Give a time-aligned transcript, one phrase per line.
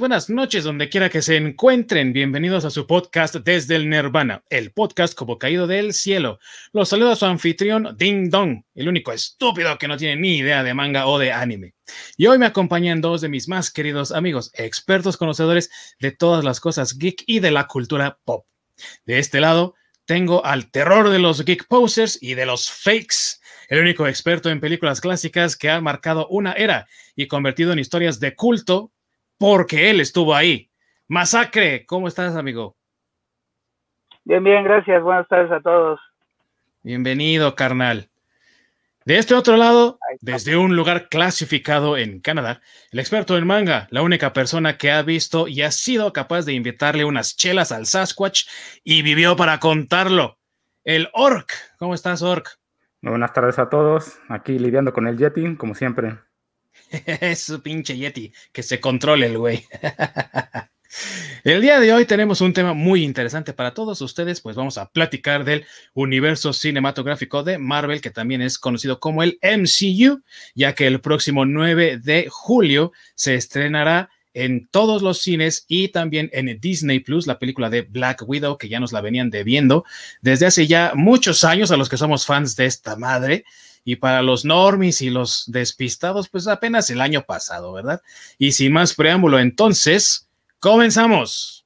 [0.00, 2.12] buenas noches, donde quiera que se encuentren.
[2.12, 6.40] Bienvenidos a su podcast Desde el Nirvana, el podcast como caído del cielo.
[6.72, 10.74] Los saluda su anfitrión Ding Dong, el único estúpido que no tiene ni idea de
[10.74, 11.74] manga o de anime.
[12.16, 16.58] Y hoy me acompañan dos de mis más queridos amigos, expertos conocedores de todas las
[16.58, 18.44] cosas geek y de la cultura pop.
[19.04, 23.80] De este lado, tengo al terror de los geek posers y de los fakes, el
[23.80, 28.34] único experto en películas clásicas que ha marcado una era y convertido en historias de
[28.34, 28.90] culto
[29.38, 30.70] porque él estuvo ahí.
[31.08, 32.76] Masacre, ¿cómo estás, amigo?
[34.24, 35.02] Bien, bien, gracias.
[35.02, 36.00] Buenas tardes a todos.
[36.82, 38.08] Bienvenido, carnal.
[39.04, 44.02] De este otro lado, desde un lugar clasificado en Canadá, el experto en manga, la
[44.02, 48.48] única persona que ha visto y ha sido capaz de invitarle unas chelas al Sasquatch
[48.82, 50.38] y vivió para contarlo.
[50.82, 51.52] El Orc.
[51.78, 52.58] ¿Cómo estás, Orc?
[53.00, 54.18] buenas tardes a todos.
[54.28, 56.16] Aquí lidiando con el Yeti, como siempre.
[57.06, 59.64] es pinche Yeti, que se controle el güey.
[61.44, 64.88] El día de hoy tenemos un tema muy interesante para todos ustedes, pues vamos a
[64.90, 70.22] platicar del universo cinematográfico de Marvel, que también es conocido como el MCU,
[70.54, 76.30] ya que el próximo 9 de julio se estrenará en todos los cines y también
[76.32, 79.84] en Disney Plus, la película de Black Widow, que ya nos la venían debiendo
[80.20, 83.44] desde hace ya muchos años a los que somos fans de esta madre
[83.86, 88.02] y para los normis y los despistados, pues apenas el año pasado, ¿verdad?
[88.36, 91.64] Y sin más preámbulo, entonces, comenzamos.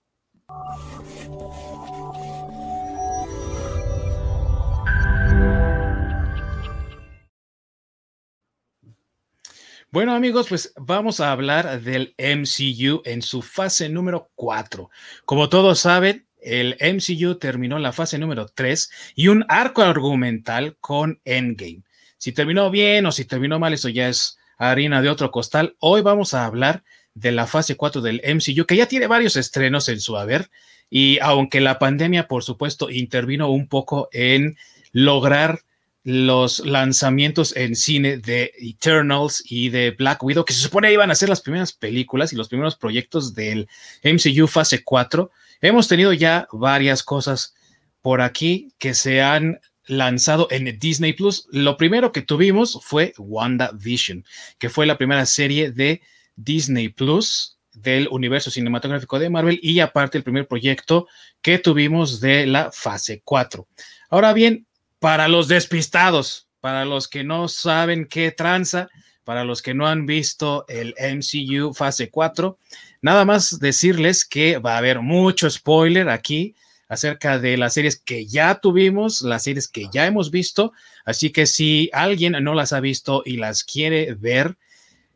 [9.91, 14.91] Bueno amigos, pues vamos a hablar del MCU en su fase número 4.
[15.24, 21.18] Como todos saben, el MCU terminó la fase número 3 y un arco argumental con
[21.24, 21.82] Endgame.
[22.20, 25.74] Si terminó bien o si terminó mal, eso ya es harina de otro costal.
[25.78, 29.88] Hoy vamos a hablar de la fase 4 del MCU, que ya tiene varios estrenos
[29.88, 30.50] en su haber.
[30.91, 34.58] Y aunque la pandemia, por supuesto, intervino un poco en
[34.92, 35.60] lograr
[36.04, 41.14] los lanzamientos en cine de Eternals y de Black Widow, que se supone iban a
[41.14, 43.66] ser las primeras películas y los primeros proyectos del
[44.04, 45.31] MCU fase 4,
[45.62, 47.54] hemos tenido ya varias cosas
[48.02, 49.58] por aquí que se han
[49.90, 51.46] lanzado en Disney Plus.
[51.50, 54.24] Lo primero que tuvimos fue WandaVision,
[54.58, 56.00] que fue la primera serie de
[56.36, 61.06] Disney Plus del universo cinematográfico de Marvel y aparte el primer proyecto
[61.42, 63.66] que tuvimos de la fase 4.
[64.08, 64.66] Ahora bien,
[64.98, 68.88] para los despistados, para los que no saben qué tranza,
[69.24, 72.58] para los que no han visto el MCU fase 4,
[73.02, 76.54] nada más decirles que va a haber mucho spoiler aquí
[76.90, 80.72] acerca de las series que ya tuvimos, las series que ya hemos visto.
[81.04, 84.56] Así que si alguien no las ha visto y las quiere ver,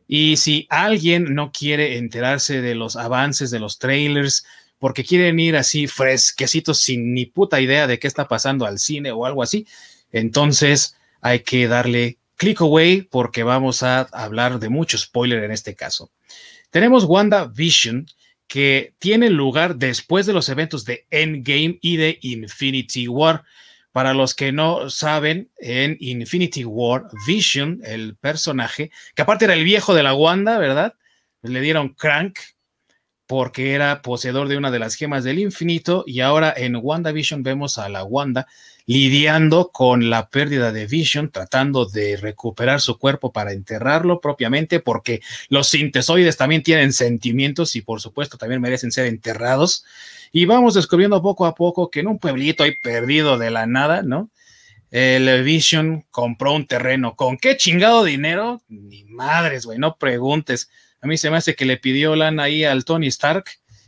[0.06, 4.46] y si alguien no quiere enterarse de los avances de los trailers,
[4.78, 9.10] porque quieren ir así fresquecitos sin ni puta idea de qué está pasando al cine
[9.10, 9.66] o algo así,
[10.12, 15.74] entonces hay que darle click away porque vamos a hablar de mucho spoiler en este
[15.74, 16.12] caso.
[16.70, 18.06] Tenemos WandaVision,
[18.46, 23.44] que tiene lugar después de los eventos de Endgame y de Infinity War.
[23.92, 29.62] Para los que no saben, en Infinity War, Vision, el personaje, que aparte era el
[29.62, 30.94] viejo de la Wanda, ¿verdad?
[31.42, 32.38] Le dieron crank
[33.26, 37.78] porque era poseedor de una de las gemas del infinito y ahora en WandaVision vemos
[37.78, 38.46] a la Wanda
[38.86, 45.22] lidiando con la pérdida de Vision, tratando de recuperar su cuerpo para enterrarlo propiamente, porque
[45.48, 49.84] los sintesoides también tienen sentimientos y por supuesto también merecen ser enterrados.
[50.32, 54.02] Y vamos descubriendo poco a poco que en un pueblito ahí perdido de la nada,
[54.02, 54.30] ¿no?
[54.90, 57.16] El Vision compró un terreno.
[57.16, 58.62] ¿Con qué chingado dinero?
[58.68, 60.70] Ni madres, güey, no preguntes.
[61.00, 63.44] A mí se me hace que le pidió lana ahí al Tony Stark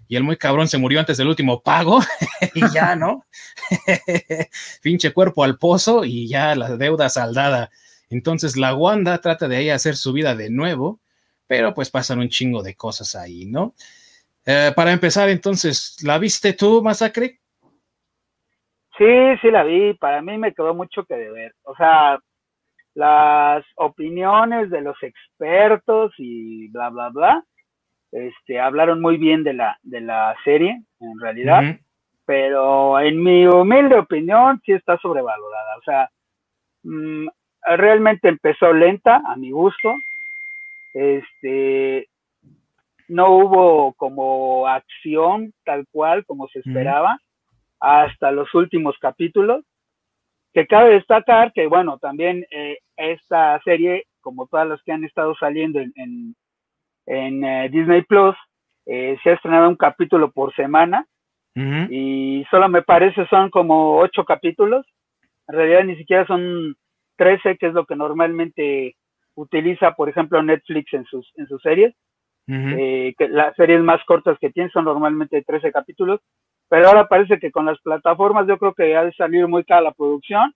[0.08, 2.00] y el muy cabrón se murió antes del último pago
[2.54, 3.24] y ya, ¿no?
[4.82, 7.70] Pinche cuerpo al pozo y ya la deuda saldada.
[8.10, 11.00] Entonces la Wanda trata de ahí hacer su vida de nuevo,
[11.46, 13.74] pero pues pasan un chingo de cosas ahí, ¿no?
[14.44, 17.40] Eh, para empezar, entonces, ¿la viste tú, Masacre?
[18.96, 19.04] Sí,
[19.42, 19.94] sí la vi.
[19.94, 21.52] Para mí me quedó mucho que deber.
[21.64, 22.18] O sea,
[22.94, 27.44] las opiniones de los expertos y bla, bla, bla,
[28.16, 31.62] este, hablaron muy bien de la, de la serie, en realidad,
[32.24, 35.76] pero en mi humilde opinión sí está sobrevalorada.
[35.76, 36.10] O sea,
[36.82, 37.28] mm,
[37.76, 39.94] realmente empezó lenta, a mi gusto.
[40.94, 42.08] Este,
[43.08, 47.18] no hubo como acción tal cual como se esperaba
[47.80, 49.62] hasta los últimos capítulos.
[50.54, 55.34] Que cabe destacar que, bueno, también eh, esta serie, como todas las que han estado
[55.34, 56.34] saliendo en, en,
[57.06, 58.34] eh, Disney Plus,
[58.86, 61.06] eh, se ha estrenado un capítulo por semana
[61.88, 64.84] y solo me parece son como ocho capítulos.
[65.48, 66.76] En realidad ni siquiera son
[67.16, 68.94] 13, que es lo que normalmente
[69.36, 71.94] utiliza, por ejemplo, Netflix en sus, en sus series.
[72.48, 76.20] Eh, que las series más cortas que tienen son normalmente 13 capítulos,
[76.68, 79.80] pero ahora parece que con las plataformas yo creo que ha de salir muy cara
[79.80, 80.54] la producción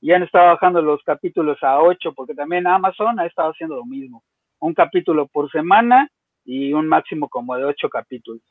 [0.00, 3.84] y han estado bajando los capítulos a 8, porque también Amazon ha estado haciendo lo
[3.84, 4.22] mismo,
[4.64, 6.08] un capítulo por semana
[6.44, 8.42] y un máximo como de 8 capítulos.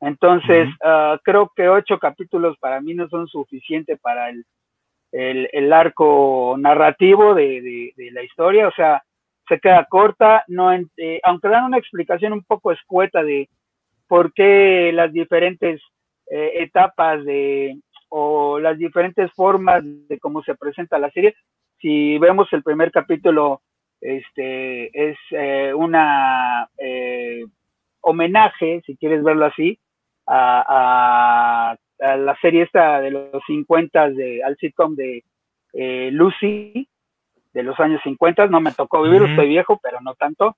[0.00, 4.44] Entonces, ah, creo que 8 capítulos para mí no son suficientes para el,
[5.12, 9.02] el, arco narrativo de, de, la historia, o sea,
[9.48, 13.48] se queda corta, no eh, aunque dan una explicación un poco escueta de
[14.06, 15.80] por qué las diferentes
[16.30, 17.78] eh, etapas de
[18.10, 21.34] o las diferentes formas de cómo se presenta la serie.
[21.80, 23.62] Si vemos el primer capítulo,
[24.00, 26.68] este es eh, una
[28.00, 29.78] homenaje, si quieres verlo así,
[30.26, 35.22] a, la serie esta de los 50 de al sitcom de
[36.12, 36.88] Lucy,
[37.52, 40.56] de los años 50, no me tocó vivir, estoy viejo, pero no tanto,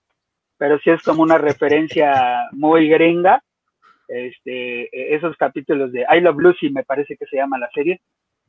[0.59, 3.43] pero sí es como una referencia muy gringa,
[4.09, 8.01] este, esos capítulos de I Love Lucy, me parece que se llama la serie,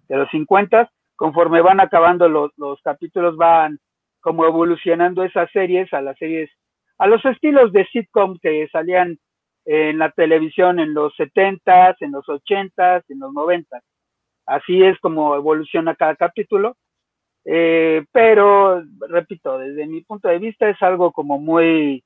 [0.07, 3.79] de los 50, conforme van acabando los, los capítulos, van
[4.23, 6.49] como evolucionando esas series a las series,
[6.97, 9.19] a los estilos de sitcom que salían
[9.65, 13.81] en la televisión en los 70s, en los 80s, en los 90s.
[14.47, 16.75] Así es como evoluciona cada capítulo
[17.45, 22.03] eh, pero, repito, desde mi punto de vista es algo como muy,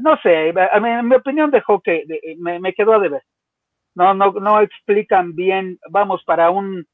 [0.00, 2.04] no sé, en mi opinión dejó que,
[2.38, 3.22] me, quedó a deber.
[3.94, 6.86] No, no, no explican bien, vamos, para un,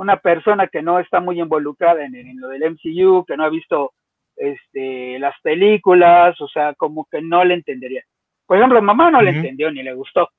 [0.00, 3.92] una persona que no está muy involucrada en, lo del MCU, que no ha visto
[4.34, 8.02] este, las películas, o sea, como que no le entendería.
[8.46, 10.30] Por ejemplo, mamá no le entendió ni le gustó.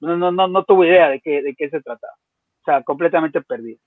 [0.00, 2.12] No, no, no, no tuvo idea de qué, de qué se trataba.
[2.14, 3.78] O sea, completamente perdido.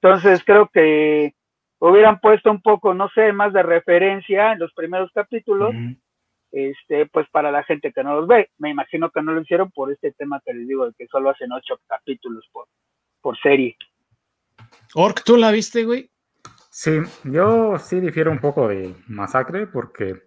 [0.00, 1.34] Entonces creo que
[1.80, 5.74] hubieran puesto un poco, no sé, más de referencia en los primeros capítulos,
[6.52, 8.50] este, pues para la gente que no los ve.
[8.58, 11.30] Me imagino que no lo hicieron por este tema que les digo, de que solo
[11.30, 12.68] hacen ocho capítulos por,
[13.20, 13.76] por serie.
[14.94, 16.10] Ork, ¿tú la viste, güey?
[16.70, 20.26] Sí, yo sí difiero un poco de Masacre porque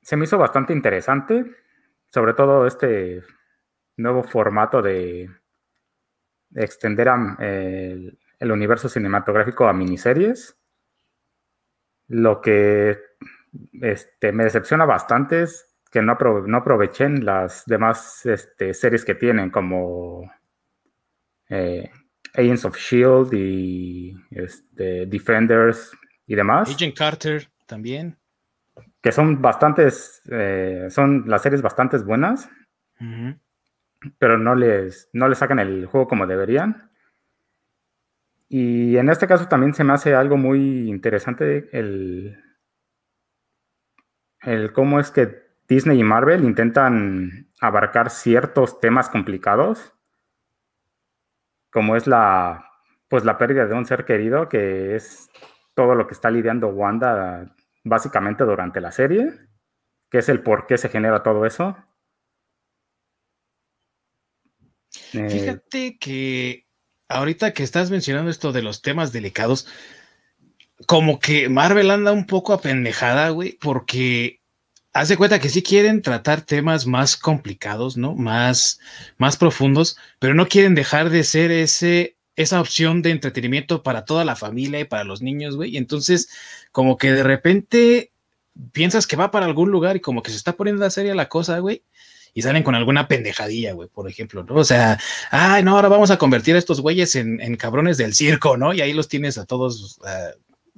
[0.00, 1.44] se me hizo bastante interesante,
[2.08, 3.22] sobre todo este
[3.96, 5.30] nuevo formato de
[6.54, 7.08] extender
[7.38, 10.56] el, universo cinematográfico a miniseries.
[12.08, 12.98] Lo que
[13.80, 19.50] este, me decepciona bastante es que no, no aprovechen las demás este, series que tienen,
[19.50, 20.32] como
[21.48, 21.90] eh,
[22.34, 25.92] Agents of Shield y este, Defenders
[26.26, 26.70] y demás.
[26.70, 28.16] Agent Carter también.
[29.02, 32.48] Que son bastantes, eh, son las series bastante buenas,
[34.18, 36.90] pero no les, no les sacan el juego como deberían.
[38.48, 42.36] Y en este caso también se me hace algo muy interesante el,
[44.42, 49.94] el cómo es que Disney y Marvel intentan abarcar ciertos temas complicados,
[51.70, 52.70] como es la,
[53.08, 55.30] pues la pérdida de un ser querido, que es
[55.74, 59.32] todo lo que está lidiando Wanda básicamente durante la serie,
[60.10, 61.76] que es el por qué se genera todo eso.
[64.90, 66.66] Fíjate que
[67.08, 69.66] ahorita que estás mencionando esto de los temas delicados,
[70.86, 74.39] como que Marvel anda un poco apendejada, güey, porque
[74.92, 78.14] hace cuenta que sí quieren tratar temas más complicados, ¿no?
[78.14, 78.80] Más,
[79.18, 84.24] más profundos, pero no quieren dejar de ser ese, esa opción de entretenimiento para toda
[84.24, 85.74] la familia y para los niños, güey.
[85.74, 86.30] Y entonces,
[86.72, 88.12] como que de repente
[88.72, 91.28] piensas que va para algún lugar y como que se está poniendo a seria la
[91.28, 91.82] cosa, güey
[92.34, 94.54] y salen con alguna pendejadilla, güey, por ejemplo, ¿no?
[94.54, 94.98] O sea,
[95.30, 98.72] ay, no, ahora vamos a convertir a estos güeyes en, cabrones del circo, ¿no?
[98.72, 99.98] Y ahí los tienes a todos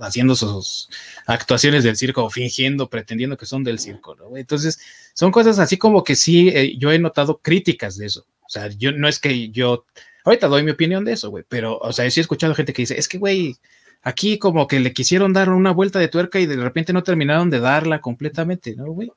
[0.02, 0.88] haciendo sus
[1.26, 4.36] actuaciones del circo, fingiendo, pretendiendo que son del circo, ¿no?
[4.36, 4.80] Entonces,
[5.14, 8.26] son cosas así como que sí, eh, yo he notado críticas de eso.
[8.42, 9.86] O sea, yo no es que yo,
[10.24, 12.82] ahorita doy mi opinión de eso, güey, pero, o sea, sí he escuchado gente que
[12.82, 13.56] dice, es que, güey,
[14.02, 17.50] aquí como que le quisieron dar una vuelta de tuerca y de repente no terminaron
[17.50, 19.12] de darla completamente, ¿no, güey?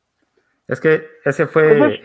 [0.68, 2.02] Es que ese fue.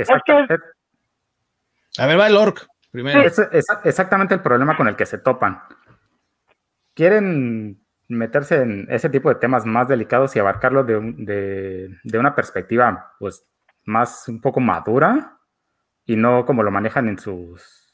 [1.98, 3.22] A ver, va el orc primero.
[3.22, 3.40] Es,
[3.84, 5.60] exactamente el problema con el que se topan.
[6.94, 7.79] Quieren
[8.10, 13.46] meterse en ese tipo de temas más delicados y abarcarlo de, de, una perspectiva, pues,
[13.84, 15.38] más un poco madura
[16.04, 17.90] y no como lo manejan en sus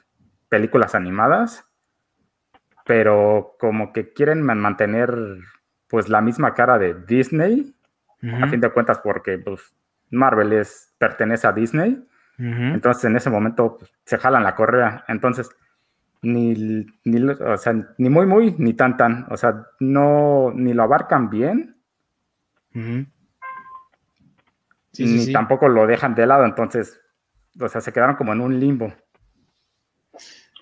[0.48, 1.64] películas animadas,
[2.84, 5.14] pero como que quieren mantener,
[5.88, 7.74] pues, la misma cara de Disney,
[8.22, 9.76] a fin de cuentas, porque, pues,
[10.10, 12.04] Marvel es, pertenece a Disney.
[12.38, 15.04] Entonces en ese momento pues, se jalan la correa.
[15.08, 15.50] Entonces,
[16.26, 19.26] ni, ni, o sea, ni muy, muy, ni tan, tan.
[19.30, 21.76] O sea, no, ni lo abarcan bien.
[22.72, 23.06] ni
[25.32, 26.44] tampoco lo dejan de lado.
[26.44, 27.00] Entonces,
[27.60, 28.92] o sea, se quedaron como en un limbo.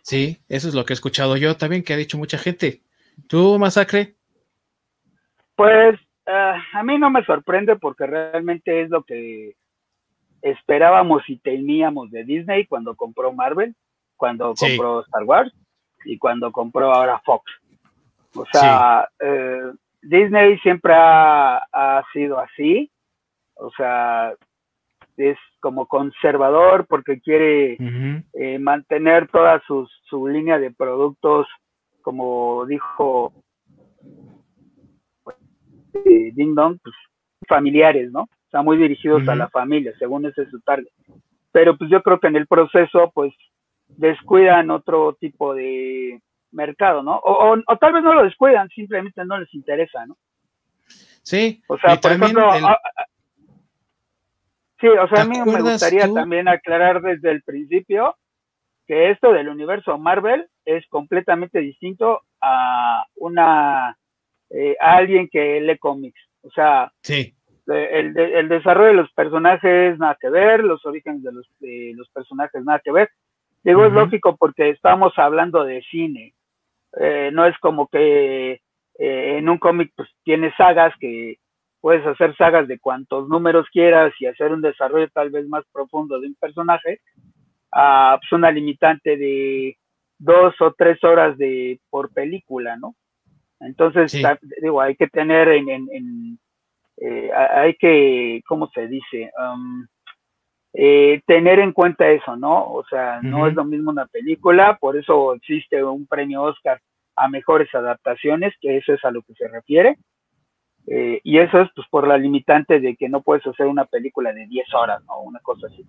[0.03, 2.83] Sí, eso es lo que he escuchado yo también, que ha dicho mucha gente.
[3.27, 4.17] ¿Tú, Masacre?
[5.57, 9.57] Pues ah, a mí no me sorprende porque realmente es lo que
[10.43, 13.75] esperábamos y teníamos de Disney cuando compró Marvel,
[14.17, 15.53] cuando compró Star Wars
[16.05, 17.45] y cuando compró ahora Fox.
[18.37, 22.91] O sea, eh, Disney siempre ha, sido así.
[23.55, 24.35] O sea,
[25.17, 27.77] es como conservador porque quiere
[28.33, 31.47] eh, mantener toda su, su línea de productos,
[32.03, 33.33] como dijo
[36.05, 36.95] eh, Ding Dong, pues,
[37.49, 38.23] familiares, ¿no?
[38.23, 40.89] O sea, muy dirigidos a la familia, según ese es su target.
[41.53, 43.33] Pero pues yo creo que en el proceso, pues,
[43.97, 46.21] descuidan otro tipo de
[46.53, 47.21] mercado, ¿no?
[47.23, 50.17] O, tal vez no lo descuidan, simplemente no les interesa, ¿no?
[51.23, 51.63] Sí.
[51.69, 52.51] O sea, por ejemplo,
[54.81, 58.17] sí, o sea, a mí me gustaría también aclarar desde el principio
[58.87, 63.97] que esto del universo Marvel es completamente distinto a una
[64.51, 66.21] eh, a alguien que lee cómics.
[66.43, 67.35] O sea, sí.
[67.67, 72.09] el, el, desarrollo de los personajes nada que ver, los orígenes de los, de los
[72.11, 73.11] personajes nada que ver.
[73.65, 76.35] Digo, es lógico porque estamos hablando de cine.
[77.01, 78.61] Eh, no es como que
[78.99, 81.39] eh, en un cómic pues tienes sagas que
[81.81, 86.21] puedes hacer sagas de cuantos números quieras y hacer un desarrollo tal vez más profundo
[86.21, 87.01] de un personaje
[87.73, 89.77] a pues, una limitante de
[90.19, 92.95] dos o tres horas de por película, ¿no?
[93.61, 94.17] Entonces,
[94.63, 96.39] digo, hay que tener en, en,
[96.99, 99.31] eh, hay que, ¿cómo se dice?
[99.39, 99.87] Um,
[100.77, 102.73] eh, tener en cuenta eso, ¿no?
[102.73, 106.81] O sea, no es lo mismo una película, por eso existe un premio Oscar
[107.15, 109.97] a mejores adaptaciones, que eso es a lo que se refiere.
[110.87, 114.33] Eh, y eso es pues por la limitante de que no puedes hacer una película
[114.33, 115.21] de 10 horas, ¿no?
[115.21, 115.87] Una cosa así.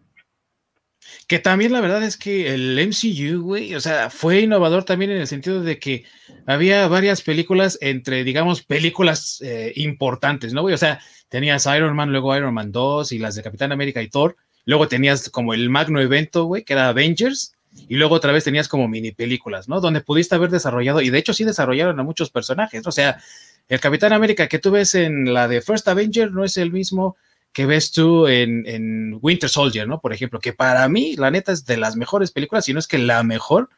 [1.28, 5.18] Que también la verdad es que el MCU, güey, o sea, fue innovador también en
[5.18, 6.06] el sentido de que
[6.46, 10.74] había varias películas entre, digamos, películas eh, importantes, ¿no, güey?
[10.76, 14.10] O sea, tenías Iron Man, luego Iron Man 2 y las de Capitán América y
[14.10, 14.36] Thor.
[14.66, 17.54] Luego tenías como el magno evento, güey, que era Avengers.
[17.88, 19.82] Y luego otra vez tenías como mini películas, ¿no?
[19.82, 22.88] Donde pudiste haber desarrollado, y de hecho sí desarrollaron a muchos personajes.
[22.88, 23.22] O sea,
[23.68, 27.18] el Capitán América que tú ves en la de First Avenger no es el mismo
[27.52, 30.02] que ves tú en, Winter Soldier, ¿no?
[30.02, 32.88] Por ejemplo, que para mí, la neta, es de las mejores películas, si no es
[32.88, 33.70] que la mejor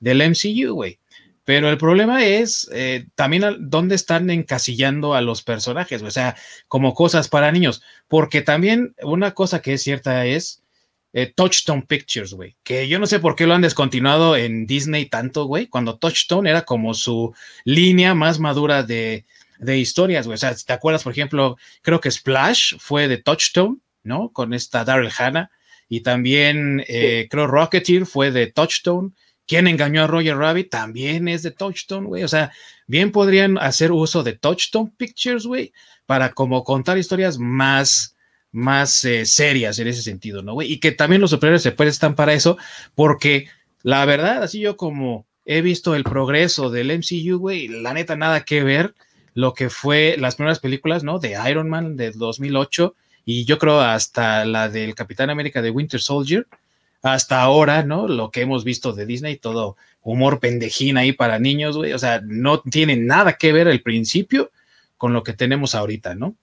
[0.00, 0.98] del MCU, güey.
[1.46, 6.36] Pero el problema es eh, también dónde están encasillando a los personajes, o sea,
[6.66, 7.82] como cosas para niños.
[8.08, 10.64] Porque también una cosa que es cierta es
[11.12, 12.56] eh, Touchstone Pictures, güey.
[12.64, 16.50] Que yo no sé por qué lo han descontinuado en Disney tanto, güey, cuando Touchstone
[16.50, 17.32] era como su
[17.64, 19.24] línea más madura de,
[19.60, 20.34] de historias, güey.
[20.34, 24.32] O sea, te acuerdas, por ejemplo, creo que Splash fue de Touchstone, ¿no?
[24.32, 25.48] Con esta Daryl Hannah.
[25.88, 29.12] Y también eh, creo Rocketeer fue de Touchstone.
[29.46, 30.70] ¿Quién engañó a Roger Rabbit?
[30.70, 32.24] También es de Touchstone, güey.
[32.24, 32.52] O sea,
[32.86, 35.72] bien podrían hacer uso de Touchstone Pictures, güey,
[36.06, 38.16] para como contar historias más,
[38.52, 40.72] más eh, serias en ese sentido, ¿no, güey?
[40.72, 42.58] Y que también los superhéroes se prestan para eso,
[42.94, 43.48] porque
[43.82, 48.44] la verdad, así yo como he visto el progreso del MCU, güey, la neta nada
[48.44, 48.94] que ver
[49.34, 51.18] lo que fue las primeras películas, ¿no?
[51.18, 56.00] De Iron Man de 2008 y yo creo hasta la del Capitán América de Winter
[56.00, 56.46] Soldier,
[57.12, 58.08] hasta ahora, ¿no?
[58.08, 62.20] Lo que hemos visto de Disney, todo humor pendejín ahí para niños, güey, o sea,
[62.24, 64.50] no tiene nada que ver el principio
[64.96, 66.34] con lo que tenemos ahorita, ¿no?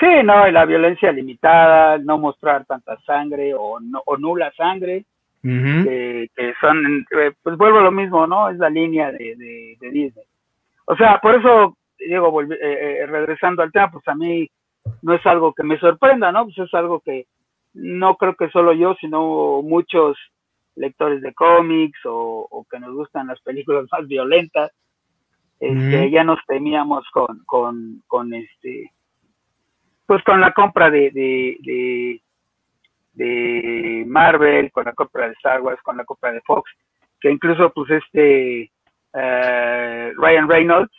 [0.00, 5.04] Sí, no, y la violencia limitada, no mostrar tanta sangre o, no, o nula sangre,
[5.42, 8.48] que, son, eh, pues vuelvo a lo mismo, ¿no?
[8.48, 10.24] Es la línea de, de Disney.
[10.90, 14.50] O sea, por eso, digo, eh, eh, regresando al tema, pues a mí
[15.02, 16.46] no es algo que me sorprenda, ¿no?
[16.46, 17.26] Pues es algo que
[17.74, 20.18] no creo que solo yo, sino muchos
[20.76, 24.72] lectores de cómics o, que nos gustan las películas más violentas,
[25.58, 28.90] este, ya nos temíamos con, con, con este,
[30.06, 32.20] pues con la compra de, de,
[33.12, 36.70] de, Marvel, con la compra de Star Wars, con la compra de Fox,
[37.20, 38.72] que incluso pues este
[39.12, 40.92] eh, Ryan Reynolds,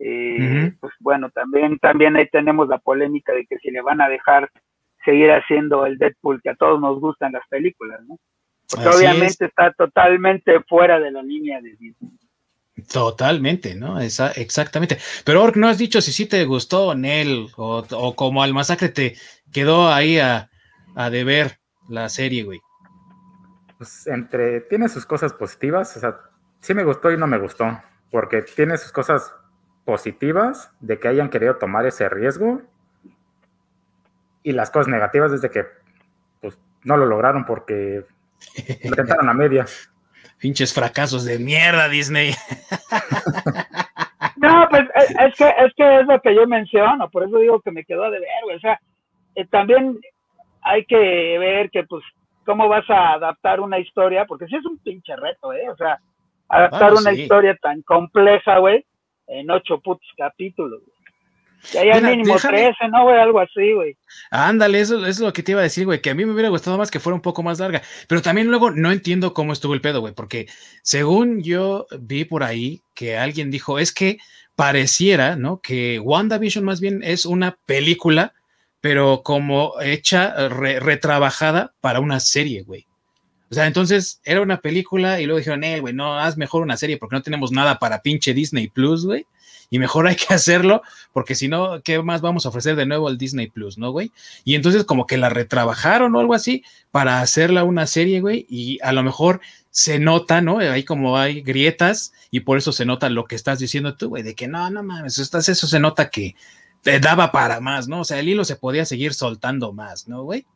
[0.00, 4.08] eh, pues bueno, también, también ahí tenemos la polémica de que si le van a
[4.08, 4.50] dejar
[5.04, 8.18] seguir haciendo el Deadpool que a todos nos gustan las películas, ¿no?
[8.68, 12.12] Porque obviamente está totalmente fuera de la línea de Disney.
[12.90, 14.00] Totalmente, ¿no?
[14.00, 14.96] Esa, exactamente.
[15.24, 18.88] Pero Ork, no has dicho si sí te gustó Nel o, o como al masacre
[18.88, 19.14] te
[19.52, 20.50] quedó ahí a,
[20.94, 22.60] a deber la serie, güey.
[23.76, 26.16] Pues entre, tiene sus cosas positivas, o sea,
[26.60, 27.80] sí me gustó y no me gustó,
[28.10, 29.34] porque tiene sus cosas
[29.84, 32.62] positivas de que hayan querido tomar ese riesgo
[34.42, 35.64] y las cosas negativas desde que
[36.40, 38.04] pues, no lo lograron porque
[38.84, 39.66] lo intentaron a media.
[40.38, 42.30] Pinches fracasos de mierda, Disney.
[44.36, 47.70] no, pues es que, es que es lo que yo menciono, por eso digo que
[47.70, 48.56] me quedó de ver, güey.
[48.56, 48.80] O sea,
[49.36, 50.00] eh, también
[50.62, 52.02] hay que ver que, pues,
[52.44, 55.68] cómo vas a adaptar una historia, porque sí es un pinche reto, ¿eh?
[55.70, 55.98] O sea,
[56.48, 58.84] adaptar una historia tan compleja, güey,
[59.28, 60.82] en ocho putos capítulos.
[61.70, 63.18] Que haya mínimo trece, ¿no, güey?
[63.18, 63.96] Algo así, güey.
[64.30, 66.48] Ándale, eso, es lo que te iba a decir, güey, que a mí me hubiera
[66.48, 67.82] gustado más que fuera un poco más larga.
[68.08, 70.48] Pero también luego no entiendo cómo estuvo el pedo, güey, porque
[70.82, 74.18] según yo vi por ahí que alguien dijo, es que
[74.56, 75.60] pareciera, ¿no?
[75.60, 78.34] Que WandaVision más bien es una película,
[78.80, 82.86] pero como hecha, retrabajada para una serie, güey.
[83.50, 86.76] O sea, entonces era una película y luego dijeron, eh, güey, no, haz mejor una
[86.76, 89.26] serie porque no tenemos nada para pinche Disney Plus, güey.
[89.72, 93.08] Y mejor hay que hacerlo porque si no, ¿qué más vamos a ofrecer de nuevo
[93.08, 94.12] al Disney Plus, no, güey?
[94.44, 96.62] Y entonces como que la retrabajaron o algo así
[96.92, 98.46] para hacerla una serie, güey.
[98.48, 100.58] Y a lo mejor se nota, ¿no?
[100.58, 104.22] Ahí como hay grietas y por eso se nota lo que estás diciendo tú, güey,
[104.22, 106.36] de que no, no mames, estás, eso se nota que
[106.82, 108.00] te daba para más, ¿no?
[108.00, 110.46] O sea, el hilo se podía seguir soltando más, ¿no, güey?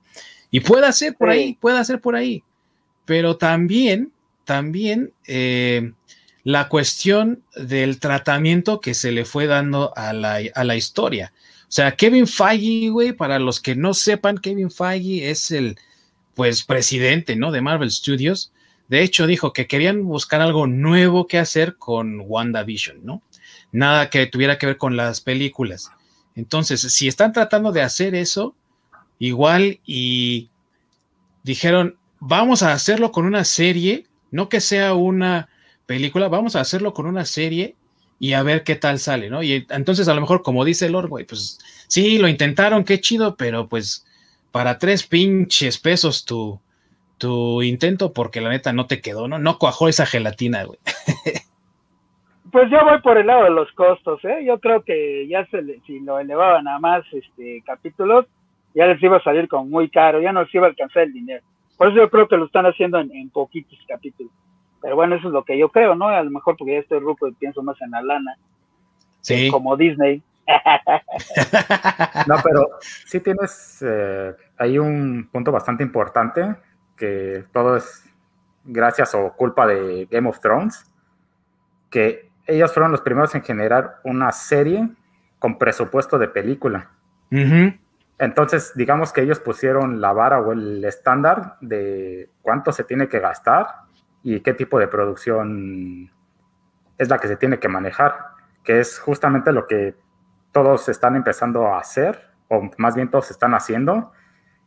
[0.50, 2.44] Y puede ser por ahí, puede ser por ahí
[3.06, 4.12] pero también,
[4.44, 5.92] también eh,
[6.46, 11.32] la cuestión del tratamiento que se le fue dando a la, historia.
[11.62, 15.76] O sea, Kevin Feige, güey, para los que no sepan, Kevin Feige es el,
[16.36, 17.50] pues, presidente, ¿no?
[17.50, 18.52] De Marvel Studios.
[18.86, 23.24] De hecho, dijo que querían buscar algo nuevo que hacer con WandaVision, ¿no?
[23.72, 25.90] Nada que tuviera que ver con las películas.
[26.36, 28.54] Entonces, si están tratando de hacer eso,
[29.18, 30.50] igual y
[31.42, 35.48] dijeron, vamos a hacerlo con una serie, no que sea una
[35.86, 37.74] película, vamos a hacerlo con una serie
[38.18, 39.42] y a ver qué tal sale, ¿no?
[39.42, 43.36] Y entonces a lo mejor, como dice Lord, güey, pues sí, lo intentaron, qué chido,
[43.36, 44.06] pero pues
[44.52, 46.60] para tres pinches pesos tu,
[47.18, 49.38] tu intento, porque la neta no te quedó, ¿no?
[49.38, 50.78] No cuajó esa gelatina, güey.
[52.52, 54.44] Pues yo voy por el lado de los costos, ¿eh?
[54.46, 58.24] Yo creo que ya se si lo elevaban a más este, capítulos,
[58.74, 61.12] ya les iba a salir con muy caro, ya no les iba a alcanzar el
[61.12, 61.44] dinero.
[61.76, 64.32] Por eso yo creo que lo están haciendo en, poquitos capítulos.
[64.80, 66.08] Pero bueno, eso es lo que yo creo, ¿no?
[66.08, 68.36] A lo mejor porque ya estoy ruco y pienso más en la lana.
[69.20, 69.50] Sí.
[69.50, 70.22] Como Disney.
[72.28, 76.54] no, pero sí tienes eh, ahí un punto bastante importante,
[76.96, 78.04] que todo es
[78.64, 80.84] gracias o culpa de Game of Thrones,
[81.90, 84.88] que ellos fueron los primeros en generar una serie
[85.38, 86.90] con presupuesto de película.
[88.18, 93.18] Entonces, digamos que ellos pusieron la vara o el estándar de cuánto se tiene que
[93.18, 93.66] gastar
[94.26, 96.10] y qué tipo de producción
[96.98, 98.18] es la que se tiene que manejar,
[98.64, 99.94] que es justamente lo que
[100.50, 104.10] todos están empezando a hacer, o más bien todos están haciendo,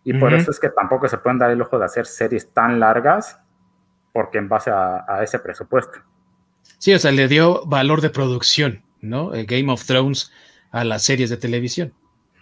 [0.05, 2.79] y por eso es que tampoco se pueden dar el ojo de hacer series tan
[2.79, 3.37] largas,
[4.13, 5.99] porque en base a, a ese presupuesto.
[6.77, 9.33] Sí, o sea, le dio valor de producción, ¿no?
[9.33, 10.31] El Game of Thrones
[10.71, 11.93] a las series de televisión.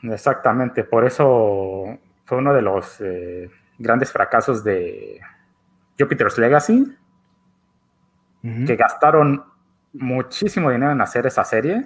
[0.03, 3.49] Exactamente, por eso fue uno de los eh,
[3.79, 5.19] grandes fracasos de
[5.97, 6.95] Jupiter's Legacy,
[8.41, 9.43] que gastaron
[9.93, 11.85] muchísimo dinero en hacer esa serie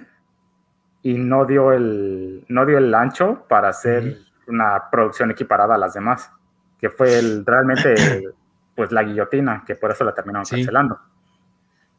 [1.02, 5.94] y no dio el, no dio el ancho para hacer una producción equiparada a las
[5.94, 6.30] demás,
[6.78, 7.94] que fue el, realmente
[8.74, 10.98] pues la guillotina, que por eso la terminaron cancelando.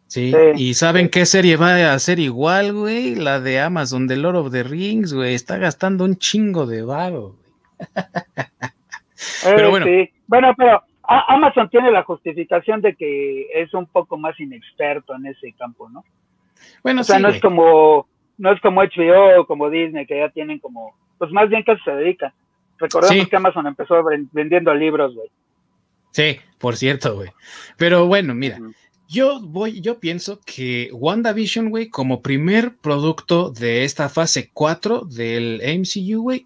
[0.07, 0.33] Sí.
[0.55, 3.15] ¿Y saben qué serie va a ser igual, güey?
[3.15, 5.33] La de Amazon, The Lord of the Rings, güey.
[5.33, 7.95] Está gastando un chingo de varo, güey.
[9.43, 9.85] pero bueno.
[10.27, 15.53] Bueno, pero Amazon tiene la justificación de que es un poco más inexperto en ese
[15.53, 16.03] campo, ¿no?
[16.81, 20.29] Bueno, o sea, no es como no es como HBO o como Disney que ya
[20.29, 22.33] tienen como, pues más bien que se dedican.
[22.77, 25.29] Recordemos que Amazon empezó vendiendo libros, güey.
[26.11, 27.29] Sí, por cierto, güey.
[27.77, 28.59] Pero bueno, mira,
[29.07, 35.61] yo voy, yo pienso que WandaVision, güey, como primer producto de esta fase 4 del
[35.79, 36.45] MCU, güey,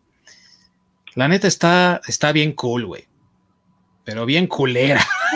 [1.16, 3.06] la neta está, está bien cool, güey.
[4.08, 5.06] Pero bien culera.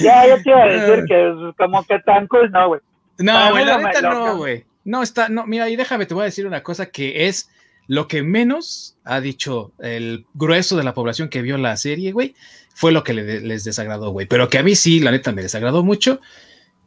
[0.00, 2.80] ya, yo te iba a decir que es como que tan cool, no, güey.
[3.18, 4.64] No, güey, la neta no, güey.
[4.84, 7.50] No, está, no, mira, y déjame, te voy a decir una cosa que es
[7.88, 12.34] lo que menos ha dicho el grueso de la población que vio la serie, güey,
[12.74, 14.24] fue lo que les desagradó, güey.
[14.26, 16.22] Pero que a mí sí, la neta, me desagradó mucho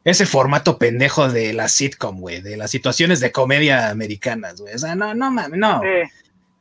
[0.03, 4.73] ese formato pendejo de la sitcom, güey, de las situaciones de comedia americanas, güey.
[4.73, 5.83] O sea, no, no mames, no.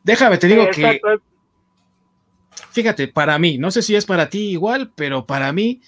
[0.05, 1.01] Déjame, te digo que.
[2.73, 5.81] Fíjate, para mí, no sé si es para ti igual, pero para mí,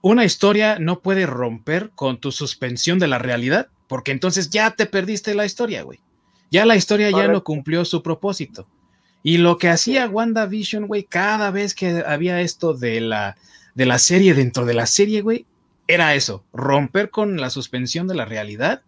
[0.00, 4.86] una historia no puede romper con tu suspensión de la realidad, porque entonces ya te
[4.86, 6.00] perdiste la historia, güey.
[6.50, 8.66] Ya la historia ya no cumplió su propósito.
[9.22, 13.36] Y lo que hacía WandaVision, güey, cada vez que había esto de la,
[13.74, 15.46] de la serie dentro de la serie, güey,
[15.86, 18.82] era eso, romper con la suspensión de la realidad.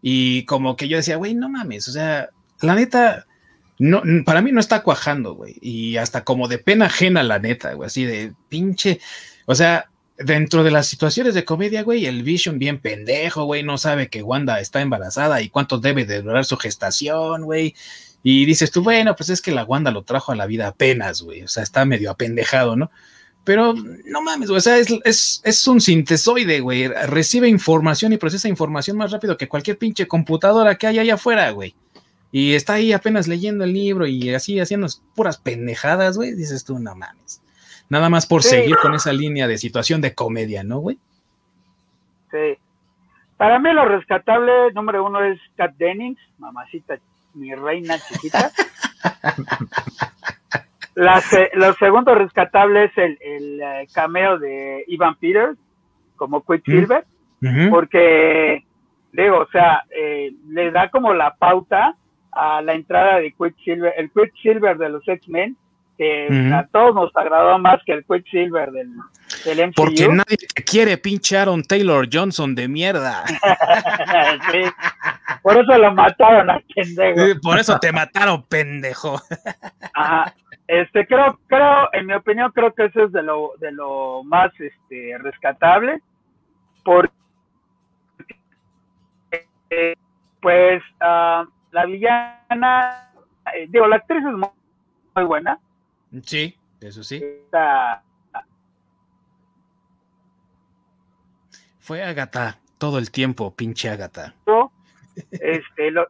[0.00, 3.26] Y como que yo decía, güey, no mames, o sea, la neta,
[3.78, 5.56] no, para mí no está cuajando, güey.
[5.60, 9.00] Y hasta como de pena ajena, la neta, güey, así de pinche,
[9.46, 13.78] o sea, dentro de las situaciones de comedia, güey, el Vision bien pendejo, güey, no
[13.78, 17.74] sabe que Wanda está embarazada y cuánto debe de durar su gestación, güey.
[18.22, 21.22] Y dices tú, bueno, pues es que la Wanda lo trajo a la vida apenas,
[21.22, 22.90] güey, o sea, está medio apendejado, ¿no?
[23.44, 26.88] Pero no mames, güey, o sea, es, un sintesoide, güey.
[26.88, 31.50] Recibe información y procesa información más rápido que cualquier pinche computadora que haya allá afuera,
[31.50, 31.74] güey.
[32.36, 36.34] Y está ahí apenas leyendo el libro y así haciendo puras pendejadas, güey.
[36.34, 37.40] Dices tú, no mames.
[37.88, 40.98] Nada más por seguir con esa línea de situación de comedia, ¿no, güey?
[42.32, 42.58] Sí.
[43.36, 46.98] Para mí lo rescatable, número uno, es Kat Dennings, mamacita,
[47.34, 48.50] mi reina chiquita.
[50.96, 51.22] La,
[51.54, 55.56] lo segundo rescatable es el, el eh, cameo de Ivan Peters
[56.16, 57.06] como Quicksilver,
[57.70, 58.64] porque,
[59.12, 61.96] digo, o sea, eh, le da como la pauta
[62.34, 65.56] a la entrada de Quicksilver, el Quicksilver de los X-Men,
[65.96, 68.90] que a todos nos agradó más que el Quicksilver del,
[69.44, 69.74] del MCU.
[69.76, 73.24] Porque nadie quiere pinchar a un Taylor Johnson de mierda.
[75.42, 77.40] Por eso lo mataron a pendejo.
[77.42, 79.20] Por eso te mataron, pendejo.
[79.94, 80.34] Ajá.
[80.66, 84.50] Este, creo, creo, en mi opinión, creo que eso es de lo, de lo más
[84.58, 86.00] este, rescatable.
[86.82, 87.12] Porque,
[90.40, 93.10] pues, uh, la villana,
[93.52, 95.58] eh, digo, la actriz es muy, buena.
[96.22, 97.20] Sí, eso sí.
[101.80, 104.34] Fue Agatha todo el tiempo, pinche Agatha.
[105.32, 106.06] Este, lo,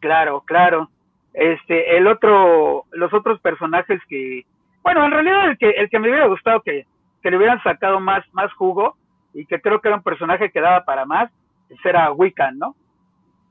[0.00, 0.90] claro, claro.
[1.32, 4.44] Este, el otro, los otros personajes que,
[4.82, 6.86] bueno, en realidad el que, el que me hubiera gustado que,
[7.22, 8.96] que le hubieran sacado más, más jugo
[9.32, 11.30] y que creo que era un personaje que daba para más,
[11.70, 12.76] ese era Wiccan, ¿no?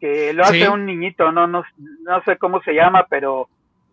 [0.01, 1.47] Que lo hace un niñito, ¿no?
[1.47, 1.63] ¿no?
[1.77, 3.47] No sé cómo se llama, pero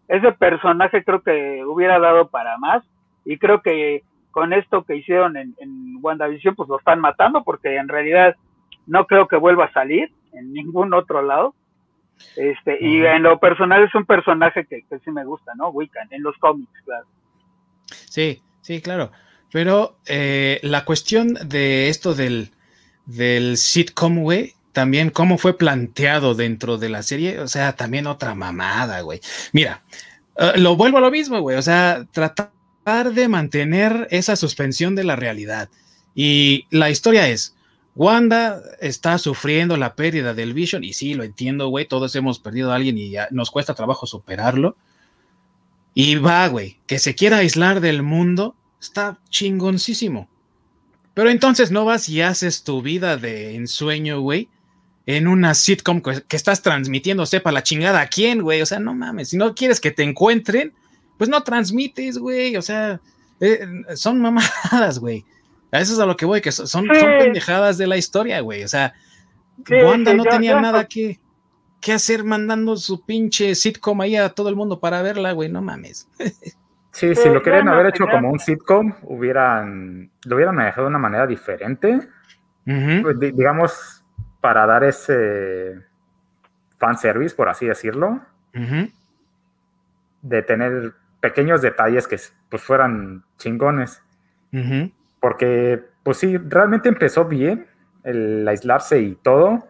[0.08, 2.82] ese personaje creo que hubiera dado para más
[3.24, 7.76] y creo que con esto que hicieron en, en WandaVision pues lo están matando porque
[7.76, 8.34] en realidad
[8.86, 11.54] no creo que vuelva a salir en ningún otro lado
[12.36, 15.68] este, y en lo personal es un personaje que, sí me gusta, ¿no?
[15.70, 17.06] Wiccan, en los cómics, claro.
[17.86, 19.10] Sí, sí, claro.
[19.50, 22.50] Pero eh, la cuestión de esto del,
[23.06, 28.36] del sitcom, güey, también cómo fue planteado dentro de la serie, o sea, también otra
[28.36, 29.20] mamada, güey.
[29.50, 29.82] Mira,
[30.36, 35.02] eh, lo vuelvo a lo mismo, güey, o sea, tratar de mantener esa suspensión de
[35.02, 35.68] la realidad.
[36.14, 37.56] Y la historia es,
[37.96, 42.70] Wanda está sufriendo la pérdida del Vision, y sí, lo entiendo, güey, todos hemos perdido
[42.70, 44.76] a alguien y nos cuesta trabajo superarlo.
[45.92, 50.28] Y va, güey, que se quiera aislar del mundo, está chingoncísimo.
[51.14, 54.48] Pero entonces no vas y haces tu vida de ensueño, güey,
[55.08, 58.60] en una sitcom que, estás transmitiendo, sepa la chingada a quién, güey.
[58.60, 60.74] O sea, no mames, si no quieres que te encuentren,
[61.16, 62.56] pues no transmites, güey.
[62.56, 63.00] O sea,
[63.40, 65.24] eh, son mamadas, güey.
[65.72, 68.64] A eso es a lo que voy, que son, son pendejadas de la historia, güey.
[68.64, 68.92] O sea,
[69.70, 71.18] Wanda no tenía nada que,
[71.80, 75.48] que, hacer mandando su pinche sitcom ahí a todo el mundo para verla, güey.
[75.48, 76.06] No mames.
[76.90, 80.98] Sí, si lo querían haber hecho como un sitcom, hubieran, lo hubieran manejado de una
[80.98, 82.00] manera diferente.
[82.64, 83.97] Pues, digamos,
[84.40, 85.84] para dar ese
[86.78, 88.20] fanservice, por así decirlo.
[90.22, 94.02] De tener pequeños detalles que pues fueran chingones.
[95.20, 97.66] Porque, pues sí, realmente empezó bien
[98.04, 99.68] el aislarse y todo,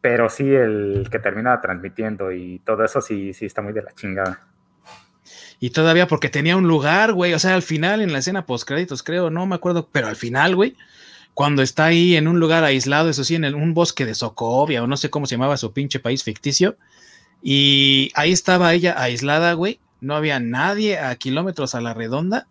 [0.00, 3.92] pero sí el que termina transmitiendo y todo eso sí, sí está muy de la
[3.92, 4.46] chingada.
[5.60, 8.66] Y todavía porque tenía un lugar, güey, o sea, al final en la escena post
[8.66, 10.76] créditos, creo, no me acuerdo, pero al final, güey,
[11.38, 14.88] cuando está ahí en un lugar aislado, eso sí, en un bosque de Sokovia o
[14.88, 16.76] no sé cómo se llamaba su pinche país ficticio,
[17.40, 22.48] y ahí estaba ella aislada, güey, no había nadie a kilómetros a la redonda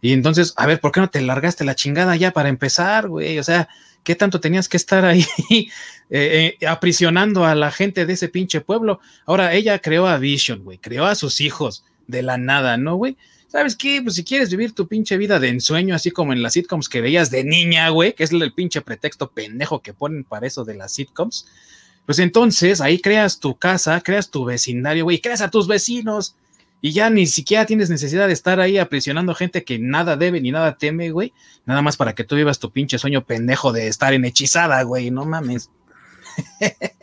[0.00, 3.38] y entonces, a ver, ¿por qué no te largaste la chingada ya para empezar, güey?
[3.38, 3.68] O sea,
[4.04, 5.26] ¿Qué tanto tenías que estar ahí
[6.10, 9.00] eh, eh, aprisionando a la gente de ese pinche pueblo?
[9.26, 13.16] Ahora, ella creó a Vision, güey, creó a sus hijos de la nada, ¿no, güey?
[13.54, 14.00] ¿Sabes qué?
[14.02, 17.00] Pues si quieres vivir tu pinche vida de ensueño, así como en las sitcoms que
[17.00, 20.74] veías de niña, güey, que es el pinche pretexto pendejo que ponen para eso de
[20.74, 21.46] las sitcoms,
[22.04, 26.34] pues entonces ahí creas tu casa, creas tu vecindario, güey, creas a tus vecinos
[26.80, 30.50] y ya ni siquiera tienes necesidad de estar ahí aprisionando gente que nada debe ni
[30.50, 31.32] nada teme, güey,
[31.64, 35.12] nada más para que tú vivas tu pinche sueño pendejo de estar en hechizada, güey,
[35.12, 35.70] no mames.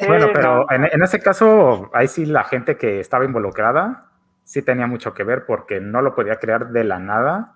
[0.05, 4.10] Bueno, pero en, en ese caso, ahí sí la gente que estaba involucrada
[4.51, 7.55] sí tenía mucho que ver porque no lo podía crear de la nada.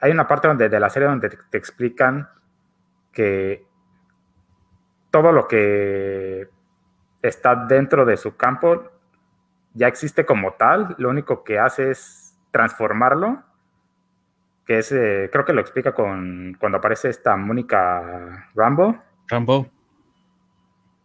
[0.00, 2.30] Hay una parte donde, de la serie donde te, explican
[3.12, 3.66] que
[5.10, 6.48] todo lo que
[7.20, 8.84] está dentro de su campo
[9.74, 13.42] ya existe como tal, lo único que hace es transformarlo,
[14.64, 18.96] que es, eh, creo que lo explica con cuando aparece esta Mónica Rambo.
[19.26, 19.68] Rambo.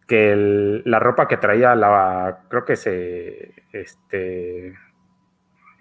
[0.06, 4.74] Que la ropa que traía la, creo que se, este,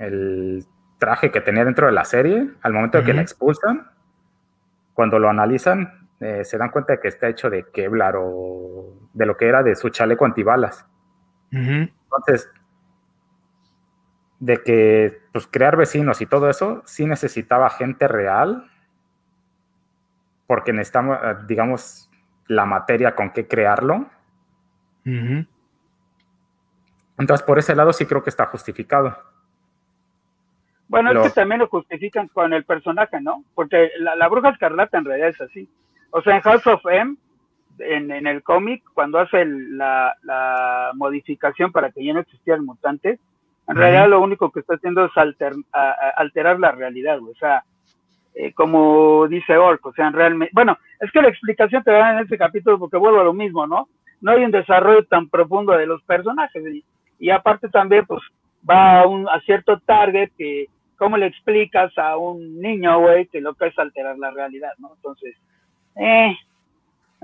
[0.03, 0.65] el
[0.99, 3.89] traje que tenía dentro de la serie, al momento de que la expulsan,
[4.93, 9.25] cuando lo analizan, eh, se dan cuenta de que está hecho de Kevlar o de
[9.25, 10.85] lo que era de su chaleco antibalas.
[11.51, 12.49] Entonces,
[14.39, 18.69] de que pues, crear vecinos y todo eso, sí necesitaba gente real,
[20.47, 22.09] porque necesitamos, eh, digamos,
[22.47, 24.05] la materia con que crearlo.
[27.17, 29.33] Entonces, por ese lado sí creo que está justificado.
[30.93, 33.43] Bueno, es que también lo justifican con el personaje, ¿no?
[33.56, 35.67] Porque la, bruja escarlata en realidad es así.
[36.12, 37.15] O sea, en House of M,
[37.79, 43.19] en, el cómic, cuando hace la, modificación para que ya no existieran mutantes,
[43.67, 45.12] en realidad lo único que está haciendo es
[46.15, 47.63] alterar la realidad, o sea,
[48.36, 52.19] eh, como dice Ork, o sea, realmente, bueno, es que la explicación te da en
[52.19, 53.89] este capítulo porque vuelvo a lo mismo, ¿no?
[54.21, 56.63] No hay un desarrollo tan profundo de los personajes
[57.17, 58.21] y, aparte también, pues,
[58.69, 63.41] va a, un, a cierto target que ¿cómo le explicas a un niño, güey, que
[63.41, 64.93] lo que es alterar la realidad, ¿no?
[64.95, 65.36] Entonces,
[65.95, 66.36] eh,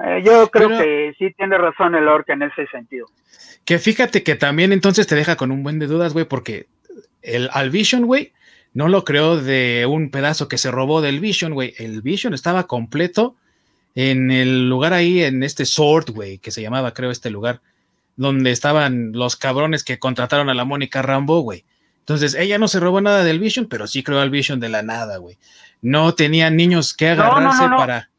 [0.04, 3.08] eh yo creo que sí tiene razón el Orca en ese sentido.
[3.66, 6.68] Que fíjate que también entonces te deja con un buen de dudas, güey, porque
[7.22, 8.34] el Al Vision, güey,
[8.74, 11.74] no lo creó de un pedazo que se robó del Vision, güey.
[11.78, 13.36] El Vision estaba completo
[13.96, 17.62] en el lugar ahí, en este Sword, güey, que se llamaba, creo, este lugar,
[18.16, 21.64] donde estaban los cabrones que contrataron a la Mónica Rambo, güey.
[22.10, 24.82] Entonces, ella no se robó nada del Vision, pero sí creó al Vision de la
[24.82, 25.38] nada, güey.
[25.84, 28.10] No tenía niños que agarrarse para.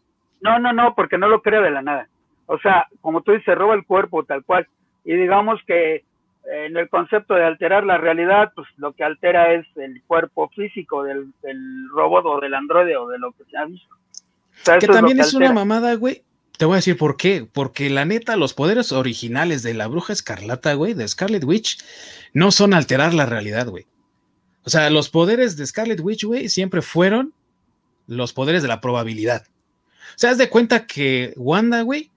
[0.40, 2.09] No, no, no, porque no lo crea de la nada.
[2.46, 4.68] O sea, como tú dices, roba el cuerpo tal cual.
[5.05, 6.05] Y digamos que eh,
[6.44, 11.03] en el concepto de alterar la realidad, pues lo que altera es el cuerpo físico
[11.03, 11.33] del,
[11.92, 13.96] robot o del androide o de lo que se ha visto.
[14.79, 16.22] que también es una mamada, güey,
[16.60, 17.48] te voy a decir por qué.
[17.50, 21.78] Porque la neta, los poderes originales de la bruja escarlata, güey, de Scarlet Witch,
[22.34, 23.86] no son alterar la realidad, güey.
[24.64, 27.32] O sea, los poderes de Scarlet Witch, güey, siempre fueron
[28.06, 29.46] los poderes de la probabilidad.
[29.46, 32.10] O sea, haz de cuenta que Wanda, güey,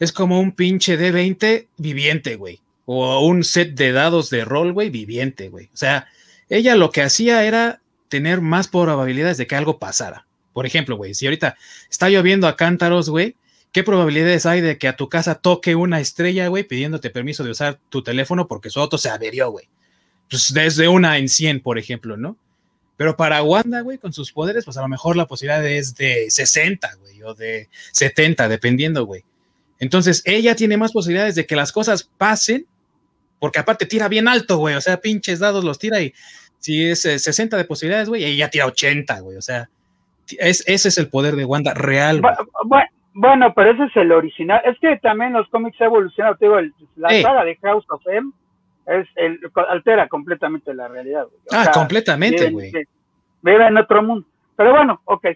[0.00, 2.58] es como un pinche D20 viviente, güey.
[2.86, 5.66] O un set de dados de rol, güey, viviente, güey.
[5.66, 6.08] O sea,
[6.48, 10.26] ella lo que hacía era tener más probabilidades de que algo pasara.
[10.52, 11.56] Por ejemplo, güey, si ahorita
[11.88, 13.36] está lloviendo a cántaros, güey,
[13.72, 17.50] ¿Qué probabilidades hay de que a tu casa toque una estrella, güey, pidiéndote permiso de
[17.50, 19.68] usar tu teléfono porque su auto se averió, güey?
[20.28, 22.36] Pues desde una en 100, por ejemplo, ¿no?
[22.96, 26.26] Pero para Wanda, güey, con sus poderes, pues a lo mejor la posibilidad es de
[26.28, 29.24] 60, güey, o de 70, dependiendo, güey.
[29.78, 32.66] Entonces, ella tiene más posibilidades de que las cosas pasen,
[33.38, 36.12] porque aparte tira bien alto, güey, o sea, pinches dados los tira y
[36.58, 39.70] si es 60 eh, de posibilidades, güey, ella tira 80, güey, o sea,
[40.38, 42.20] es, ese es el poder de Wanda real.
[42.20, 42.90] Bueno, bueno,
[43.54, 44.60] pero ese es el original.
[44.64, 46.36] Es que también los cómics evolucionan.
[46.36, 46.58] Te digo,
[46.96, 48.30] la saga de House of M
[48.86, 51.26] es el, altera completamente la realidad.
[51.52, 52.72] ah, completamente, güey.
[53.42, 54.26] Vive en otro mundo.
[54.56, 55.26] Pero bueno, ok.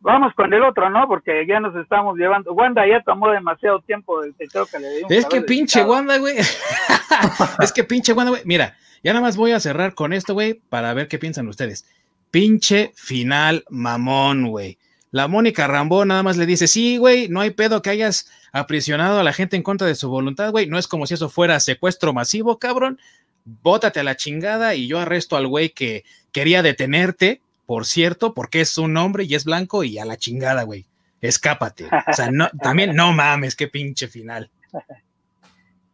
[0.00, 1.06] Vamos con el otro, ¿no?
[1.06, 2.52] Porque ya nos estamos llevando.
[2.52, 5.12] Wanda ya tomó demasiado tiempo del que le dimos.
[5.12, 6.38] Es que pinche Wanda, güey.
[7.60, 8.42] es que pinche Wanda, güey.
[8.44, 11.86] Mira, ya nada más voy a cerrar con esto, güey, para ver qué piensan ustedes.
[12.32, 14.76] Pinche final mamón, güey.
[15.12, 19.20] La Mónica Rambó nada más le dice, sí, güey, no hay pedo que hayas aprisionado
[19.20, 20.66] a la gente en contra de su voluntad, güey.
[20.66, 22.98] No es como si eso fuera secuestro masivo, cabrón.
[23.44, 28.62] Bótate a la chingada y yo arresto al güey que quería detenerte, por cierto, porque
[28.62, 30.86] es un hombre y es blanco y a la chingada, güey.
[31.20, 31.88] Escápate.
[32.08, 34.50] O sea, no, también no mames, qué pinche final.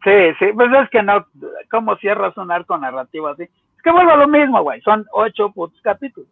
[0.04, 1.26] Sí, sí, pues es que no,
[1.72, 3.42] ¿cómo cierras un arco narrativo así?
[3.42, 6.28] Es que vuelvo a lo mismo, güey, son ocho putos capítulos.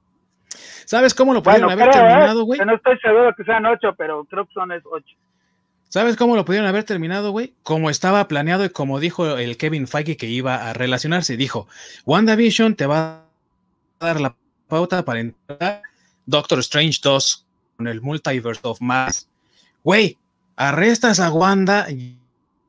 [0.84, 1.92] ¿Sabes cómo lo pudieron haber ¿eh?
[1.92, 2.60] terminado, güey?
[2.60, 5.16] No estoy seguro que sean ocho, pero creo que son ocho.
[5.88, 7.54] ¿Sabes cómo lo pudieron haber terminado, güey?
[7.62, 11.36] Como estaba planeado y como dijo el Kevin Feige que iba a relacionarse.
[11.36, 11.68] Dijo,
[12.04, 13.22] WandaVision te va
[14.00, 14.34] a dar la
[14.68, 15.82] pauta para entrar
[16.26, 19.28] Doctor Strange 2 con el Multiverse of Mass.
[19.84, 20.18] Güey,
[20.56, 21.86] arrestas a Wanda,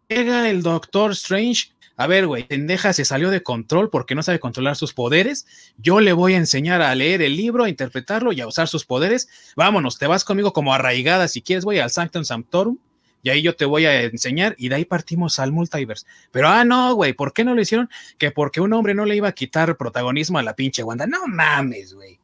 [0.08, 1.72] llega el Doctor Strange.
[2.00, 5.48] A ver, güey, pendeja se salió de control porque no sabe controlar sus poderes.
[5.78, 8.86] Yo le voy a enseñar a leer el libro, a interpretarlo y a usar sus
[8.86, 9.28] poderes.
[9.56, 11.28] Vámonos, te vas conmigo como arraigada.
[11.28, 12.78] Si quieres, voy al Sanctum Sanctorum
[13.24, 16.06] y ahí yo te voy a enseñar y de ahí partimos al multiverse.
[16.32, 17.90] Pero, ah, no, güey, ¿por qué no lo hicieron?
[18.20, 21.08] Que porque un hombre no le iba a quitar protagonismo a la pinche Wanda.
[21.08, 22.20] No mames, güey.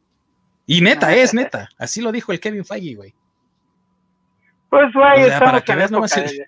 [0.68, 1.68] Y neta, es neta.
[1.80, 3.14] Así lo dijo el Kevin Feige, güey.
[4.70, 6.48] Pues, güey, estamos, en la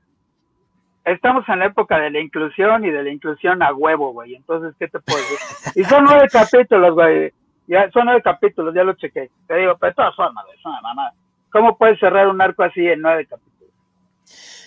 [1.05, 4.35] estamos en la época de la inclusión y de la inclusión a huevo, güey.
[4.35, 5.37] Entonces, ¿qué te puedo decir?
[5.75, 7.31] Y son nueve capítulos, güey.
[7.67, 9.29] Ya, son nueve capítulos, ya lo chequé.
[9.47, 11.13] Te digo, pero de todas formas, es una mamada.
[11.51, 13.71] ¿Cómo puedes cerrar un arco así en nueve capítulos?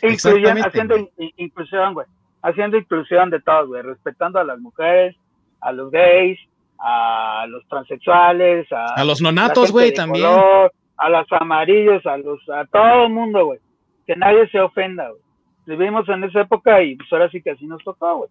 [0.03, 0.97] Incluyendo, haciendo
[1.37, 2.07] inclusión, güey.
[2.43, 3.83] Haciendo inclusión de todos, güey.
[3.83, 5.17] Respetando a las mujeres,
[5.61, 6.39] a los gays,
[6.79, 10.25] a los transexuales, a, los nonatos, güey, también.
[10.25, 13.59] a los amarillos, a los, a todo el mundo, güey.
[14.07, 15.28] Que nadie se ofenda, güey.
[15.69, 18.31] Vivimos en esa época y pues ahora sí que así nos tocó, güey.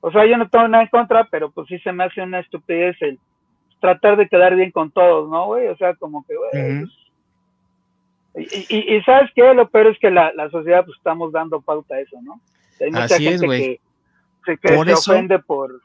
[0.00, 2.40] O sea, yo no tengo nada en contra, pero pues sí se me hace una
[2.40, 3.18] estupidez el
[3.80, 5.68] tratar de quedar bien con todos, ¿no, güey?
[5.68, 6.86] O sea, como que, güey,
[8.36, 11.94] y, y, sabes qué, lo peor es que la, la, sociedad pues estamos dando pauta
[11.94, 12.40] a eso, ¿no?
[12.80, 13.80] Hay mucha Así gente es, güey.
[14.44, 15.80] Que, que por se eso, ofende por...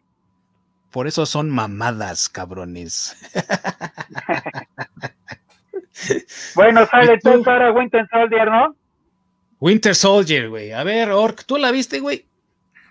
[0.91, 3.15] Por eso son mamadas, cabrones.
[6.55, 8.75] bueno, sale entonces ahora Winter Soldier, ¿no?
[9.59, 10.71] Winter Soldier, güey.
[10.71, 12.25] A ver, Ork, ¿tú la viste, güey?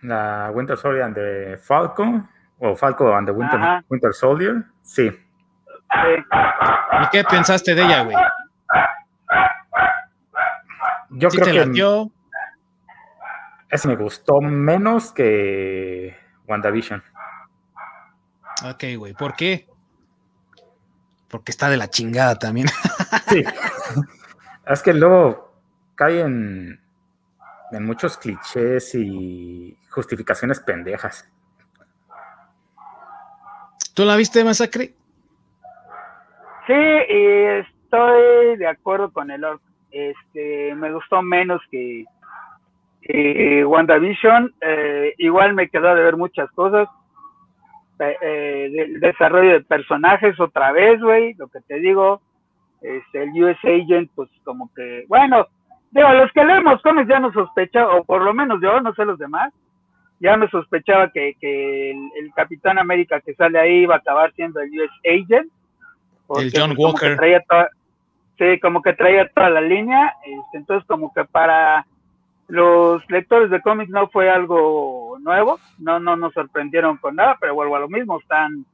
[0.03, 2.29] La Winter Soldier de Falcon,
[2.59, 5.11] o Falcon and the Winter, Winter Soldier, sí.
[7.03, 8.17] ¿Y qué pensaste de ella, güey?
[11.11, 12.11] Yo creo que
[13.71, 17.03] ese me gustó menos que WandaVision.
[18.65, 19.69] Ok, güey, ¿por qué?
[21.29, 22.69] Porque está de la chingada también.
[23.29, 23.45] sí.
[24.67, 25.48] Es que luego
[25.99, 26.81] cae en,
[27.73, 31.31] en muchos clichés y justificaciones pendejas.
[33.95, 34.95] ¿Tú la viste, Masacre?
[36.67, 37.25] Sí, y
[37.83, 42.05] estoy de acuerdo con el orco este, me gustó menos que,
[43.65, 44.55] WandaVision.
[44.61, 46.89] Eh, igual me quedó de ver muchas cosas.
[48.01, 52.21] Eh, del desarrollo de personajes otra vez, güey, lo que te digo.
[52.81, 55.49] Este, el US Agent, pues como que, bueno,
[55.91, 59.05] digo, los que leemos cómics ya no sospechaba, o por lo menos yo, no sé
[59.05, 59.53] los demás,
[60.21, 64.71] ya me sospechaba que, el, Capitán América que sale ahí iba a acabar siendo el
[64.81, 65.51] US Agent.
[66.37, 67.19] El John pues, Walker.
[68.39, 71.85] Sí, como que traía toda la línea, este, entonces como que para
[72.47, 77.55] los lectores de cómics no fue algo nuevo, no, no nos sorprendieron con nada, pero
[77.55, 78.65] vuelvo a lo mismo, están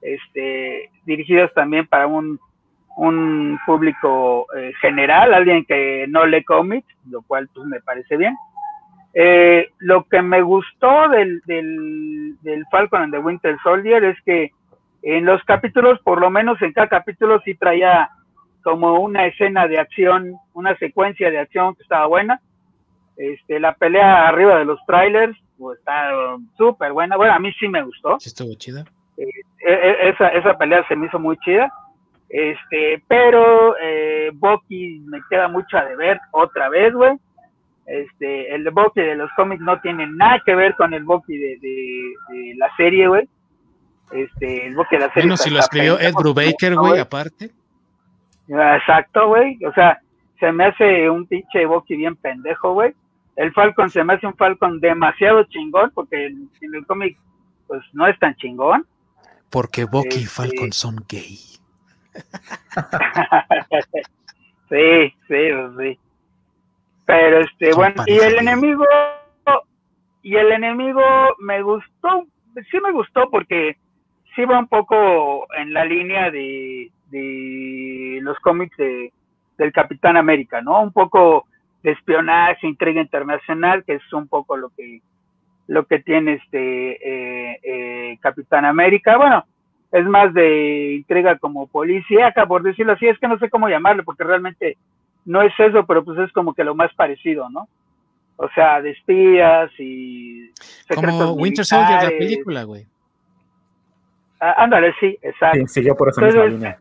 [0.00, 2.40] este, dirigidos también para un,
[2.96, 8.36] un público eh, general, alguien que no lee cómics, lo cual pues me parece bien.
[9.14, 14.50] Eh, lo que me gustó del, del, del Falcon and the Winter Soldier es que
[15.02, 18.10] en los capítulos, por lo menos en cada capítulo sí traía
[18.62, 22.40] como una escena de acción, una secuencia de acción que estaba buena.
[23.16, 26.10] Este, la pelea arriba de los trailers, pues está
[26.56, 27.16] súper buena.
[27.16, 28.18] Bueno, a mí sí me gustó.
[28.18, 28.84] Sí, estuvo chida.
[29.18, 29.26] Eh,
[29.66, 31.70] e, e, esa, esa pelea se me hizo muy chida.
[32.34, 37.12] Este, pero eh, Bucky me queda mucho a deber otra vez, güey.
[37.86, 41.58] Este, el Bucky de los cómics no tiene nada que ver con el Bucky de,
[41.60, 43.28] de, la serie, güey.
[44.10, 45.22] Este, el Bucky de la serie.
[45.22, 47.52] Bueno, si lo escribió Ed Brubaker, güey, aparte.
[48.48, 49.56] Exacto, güey.
[49.64, 50.00] O sea,
[50.40, 52.94] se me hace un pinche Bucky bien pendejo, güey.
[53.36, 57.16] El Falcon se me hace un Falcon demasiado chingón, porque en, el cómic,
[57.68, 58.84] pues no es tan chingón.
[59.50, 61.53] Porque Bucky y este Falcon son gay.
[64.68, 65.98] Sí, sí, pues sí.
[67.06, 68.84] Pero este, bueno, y el enemigo,
[70.22, 71.02] y el enemigo
[71.40, 72.26] me gustó,
[72.70, 73.76] sí me gustó porque
[74.34, 79.12] sí va un poco en la línea de, de los cómics de,
[79.58, 80.82] del Capitán América, ¿no?
[80.82, 81.46] Un poco
[81.82, 85.02] de espionaje, intriga internacional, que es un poco lo que
[85.66, 89.16] lo que tiene este eh, eh, Capitán América.
[89.16, 89.44] Bueno,
[89.94, 94.02] es más de intriga como policíaca, por decirlo así, es que no sé cómo llamarlo,
[94.02, 94.76] porque realmente
[95.24, 97.68] no es eso, pero pues es como que lo más parecido, ¿no?
[98.34, 100.50] O sea, de espías y...
[100.92, 102.84] Como Winter Soldier, la película, güey.
[104.40, 105.60] Ah, ándale, sí, exacto.
[105.60, 106.78] Sí, siguió por esa misma línea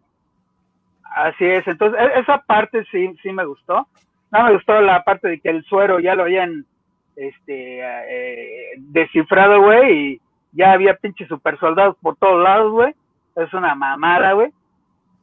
[1.16, 3.88] Así es, entonces e, esa parte sí, sí me gustó.
[4.32, 6.66] No me gustó la parte de que el suero ya lo habían
[7.16, 12.96] este, eh, descifrado, güey, y ya había pinches super soldados por todos lados, güey.
[13.36, 14.52] Es una mamada, güey.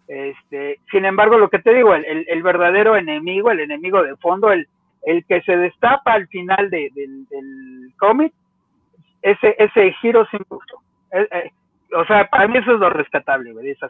[0.09, 4.51] Este, sin embargo, lo que te digo, el, el, verdadero enemigo, el enemigo de fondo,
[4.51, 4.67] el,
[5.05, 8.33] el que se destapa al final de, del cómic,
[9.23, 10.81] ese, ese giro sin gusto.
[11.13, 11.51] Eh, eh,
[11.97, 13.89] o sea, para mí eso es lo rescatable, güey, esa.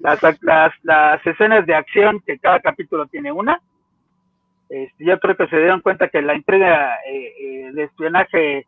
[0.00, 3.60] Las, las, las escenas de acción, que cada capítulo tiene una,
[4.68, 8.66] este, yo creo que se dieron cuenta que la entrega eh, de espionaje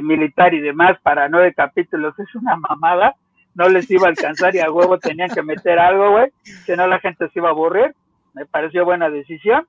[0.00, 3.16] militar y demás para nueve capítulos es una mamada,
[3.54, 6.86] no les iba a alcanzar y a huevo tenían que meter algo, güey, si no
[6.86, 7.94] la gente se iba a aburrir,
[8.34, 9.66] me pareció buena decisión.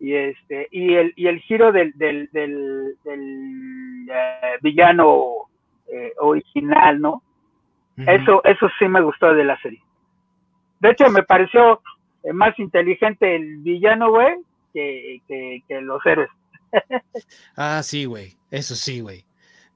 [0.00, 2.96] Y este y el y el giro del del, del,
[4.12, 5.48] eh, villano
[5.86, 7.22] eh, original no
[7.96, 9.80] eso eso sí me gustó de la serie.
[10.80, 11.80] De hecho me pareció
[12.24, 14.34] eh, más inteligente el villano güey
[14.72, 16.30] que, que, los héroes.
[17.56, 18.34] Ah sí güey.
[18.50, 19.24] Eso sí güey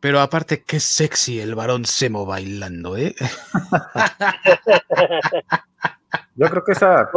[0.00, 3.14] pero aparte qué sexy el varón Semo bailando eh
[6.36, 7.08] yo creo que esa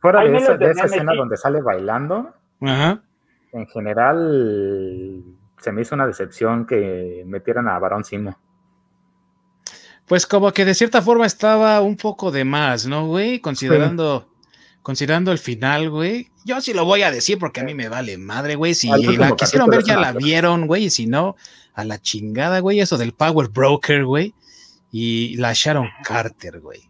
[0.00, 5.24] Fuera de esa, de esa escena donde sale bailando, en general
[5.60, 8.38] se me hizo una decepción que metieran a Barón Simo.
[10.06, 13.40] Pues como que de cierta forma estaba un poco de más, ¿no, güey?
[13.40, 14.28] Considerando,
[14.82, 16.30] considerando el final, güey.
[16.44, 18.74] Yo sí lo voy a decir porque a mí me vale madre, güey.
[18.74, 20.84] Si la quisieron ver, ya la vieron, güey.
[20.84, 21.36] Y si no,
[21.78, 22.80] a la chingada, güey.
[22.80, 24.34] Eso del Power Broker, güey.
[24.90, 26.82] Y la Sharon Carter, güey.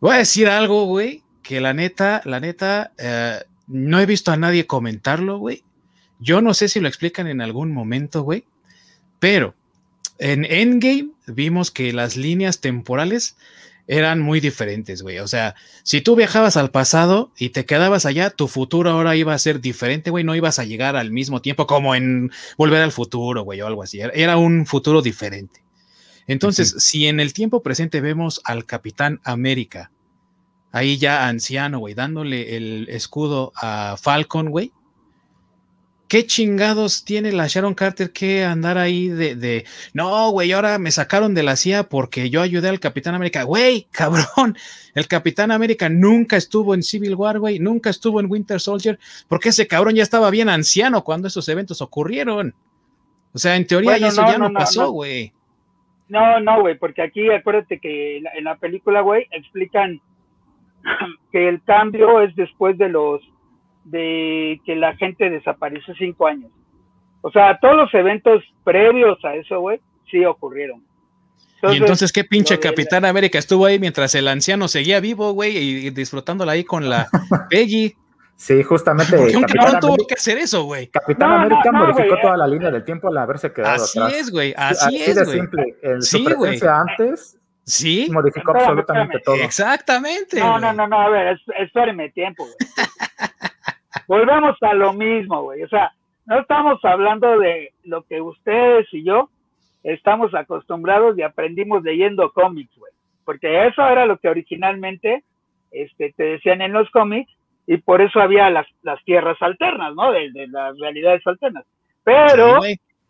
[0.00, 4.36] Voy a decir algo, güey que la neta, la neta, eh, no he visto a
[4.36, 5.64] nadie comentarlo, güey.
[6.20, 8.44] Yo no sé si lo explican en algún momento, güey,
[9.18, 9.56] pero
[10.18, 13.36] en Endgame vimos que las líneas temporales
[13.86, 15.18] eran muy diferentes, güey.
[15.18, 19.34] O sea, si tú viajabas al pasado y te quedabas allá, tu futuro ahora iba
[19.34, 20.24] a ser diferente, güey.
[20.24, 23.82] No ibas a llegar al mismo tiempo como en Volver al Futuro, güey, o algo
[23.82, 24.00] así.
[24.00, 25.62] Era un futuro diferente.
[26.26, 29.90] Entonces, si en el tiempo presente vemos al Capitán América
[30.72, 34.72] ahí ya anciano, güey, dándole el escudo a Falcon, güey.
[36.10, 40.90] ¿Qué chingados tiene la Sharon Carter que andar ahí de, de no, güey, ahora me
[40.90, 43.44] sacaron de la CIA porque yo ayudé al Capitán América?
[43.44, 44.56] Güey, cabrón,
[44.96, 48.98] el Capitán América nunca estuvo en Civil War, güey, nunca estuvo en Winter Soldier,
[49.28, 52.56] porque ese cabrón ya estaba bien anciano cuando esos eventos ocurrieron.
[53.32, 55.32] O sea, en teoría eso ya no, pasó, güey.
[56.08, 60.00] No, no, güey, porque aquí acuérdate que en la película, güey, explican
[61.30, 63.22] que el cambio es después de los
[63.90, 66.50] de que la gente desapareció cinco años.
[67.22, 69.80] O sea, todos los eventos previos a eso, güey,
[70.10, 70.82] sí ocurrieron.
[71.70, 75.90] y entonces, ¿qué pinche Capitán América estuvo ahí mientras el anciano seguía vivo, güey, y,
[75.90, 77.08] disfrutándola ahí con la
[77.50, 77.94] Peggy?
[78.36, 79.18] Sí, justamente.
[79.18, 80.86] ¿Por qué un cabrón tuvo que hacer eso, güey?
[80.86, 84.96] Capitán América modificó toda la línea del tiempo al haberse quedado así es, güey, así,
[84.96, 85.76] es, de simple.
[85.82, 87.36] En sí, su presencia antes
[87.70, 88.08] Sí.
[88.10, 89.36] Modificó absolutamente todo.
[89.36, 90.40] Exactamente.
[90.40, 92.56] No, no, no, no, a ver, espérenme tiempo, güey.
[94.06, 95.62] Volvemos a lo mismo, güey.
[95.62, 95.92] O sea,
[96.26, 99.30] no estamos hablando de lo que ustedes y yo
[99.82, 102.92] estamos acostumbrados y aprendimos leyendo cómics, güey.
[103.24, 105.24] Porque eso era lo que originalmente
[105.70, 107.30] este, te decían en los cómics
[107.66, 110.12] y por eso había las, las tierras alternas, ¿no?
[110.12, 111.64] De, las realidades alternas.
[112.02, 112.58] Pero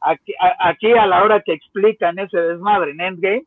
[0.00, 3.44] aquí, aquí a la hora que explican ese desmadre en Endgame,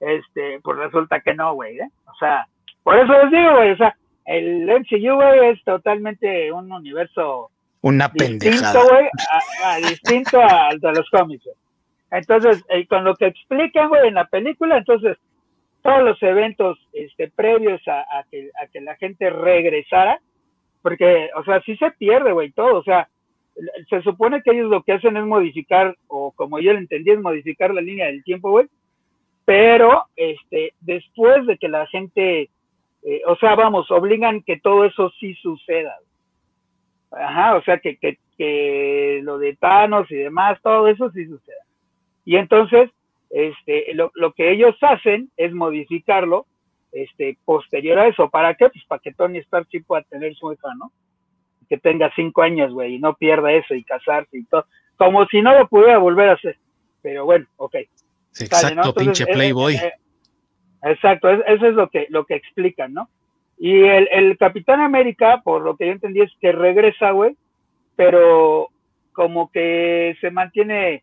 [0.00, 1.88] este, pues resulta que no, güey, ¿eh?
[2.06, 2.46] O sea,
[2.82, 7.50] por eso les digo, güey, o sea, el MCU, güey, es totalmente un universo
[7.82, 9.08] una distinto, güey,
[9.88, 11.46] distinto al de los cómics,
[12.10, 15.18] Entonces, eh, con lo que explican, güey, en la película, entonces,
[15.82, 20.18] todos los eventos este, previos a, que, a que la gente regresara,
[20.80, 23.08] porque, o sea, sí se pierde, güey, todo, o sea,
[23.90, 27.20] se supone que ellos lo que hacen es modificar, o como yo lo entendí, es
[27.20, 28.66] modificar la línea del tiempo, güey,
[29.44, 32.48] pero este, después de que la gente,
[33.04, 35.96] eh, o sea, vamos, obligan que todo eso sí suceda.
[37.10, 41.62] Ajá, o sea, que, que, que lo de Thanos y demás, todo eso sí suceda.
[42.24, 42.90] Y entonces,
[43.30, 46.46] este, lo, lo que ellos hacen es modificarlo
[46.92, 48.30] este, posterior a eso.
[48.30, 48.68] ¿Para qué?
[48.68, 50.90] Pues para que Tony Stark sí pueda tener su hija, ¿no?
[51.68, 54.66] Que tenga cinco años, güey, y no pierda eso y casarse y todo.
[54.96, 56.56] Como si no lo pudiera volver a hacer.
[57.02, 57.76] Pero bueno, ok
[58.40, 59.78] exacto, pinche Playboy.
[60.84, 63.08] Exacto, eso es lo que, lo que explican, ¿no?
[63.58, 67.36] Y el, el Capitán América, por lo que yo entendí, es que regresa, güey,
[67.96, 68.68] pero
[69.12, 71.02] como que se mantiene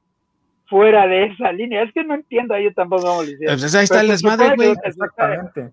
[0.72, 1.84] fuera de esa línea.
[1.84, 3.60] Es que no entiendo, yo tampoco cómo lo hicieron.
[3.60, 4.74] Pues ahí está el desmadre, güey.
[4.84, 5.70] Exactamente.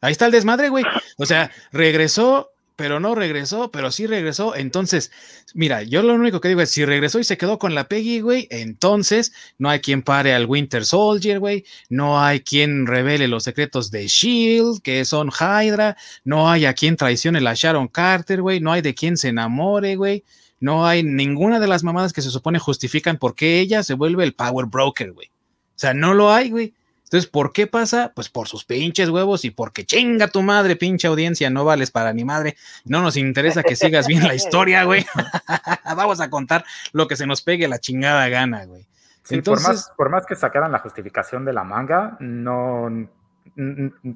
[0.00, 0.84] Ahí está el desmadre, güey.
[1.18, 2.50] O sea, regresó,
[2.80, 4.56] pero no regresó, pero sí regresó.
[4.56, 5.12] Entonces,
[5.52, 8.20] mira, yo lo único que digo es, si regresó y se quedó con la Peggy,
[8.20, 13.44] güey, entonces no hay quien pare al Winter Soldier, güey, no hay quien revele los
[13.44, 18.60] secretos de Shield, que son Hydra, no hay a quien traicione la Sharon Carter, güey,
[18.60, 20.24] no hay de quien se enamore, güey.
[20.58, 24.24] No hay ninguna de las mamadas que se supone justifican por qué ella se vuelve
[24.24, 25.28] el power broker, güey.
[25.28, 26.72] O sea, no lo hay, güey.
[27.10, 28.12] Entonces, ¿por qué pasa?
[28.14, 32.12] Pues por sus pinches huevos y porque chinga tu madre, pinche audiencia, no vales para
[32.12, 32.56] ni madre.
[32.84, 35.04] No nos interesa que sigas bien la historia, güey.
[35.96, 38.86] Vamos a contar lo que se nos pegue la chingada gana, güey.
[39.28, 43.08] Entonces, por, más, por más que sacaran la justificación de la manga, no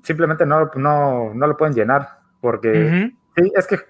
[0.05, 2.21] simplemente no, no, no lo pueden llenar.
[2.41, 3.81] Porque sí, es que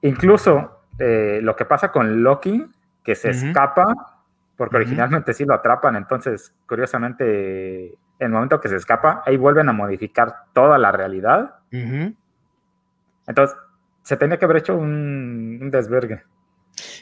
[0.00, 2.66] incluso eh, lo que pasa con Loki,
[3.04, 4.22] que se escapa,
[4.56, 9.68] porque originalmente sí lo atrapan, entonces, curiosamente, en el momento que se escapa, ahí vuelven
[9.68, 11.56] a modificar toda la realidad.
[13.26, 13.56] Entonces,
[14.02, 16.22] se tenía que haber hecho un, un desvergue.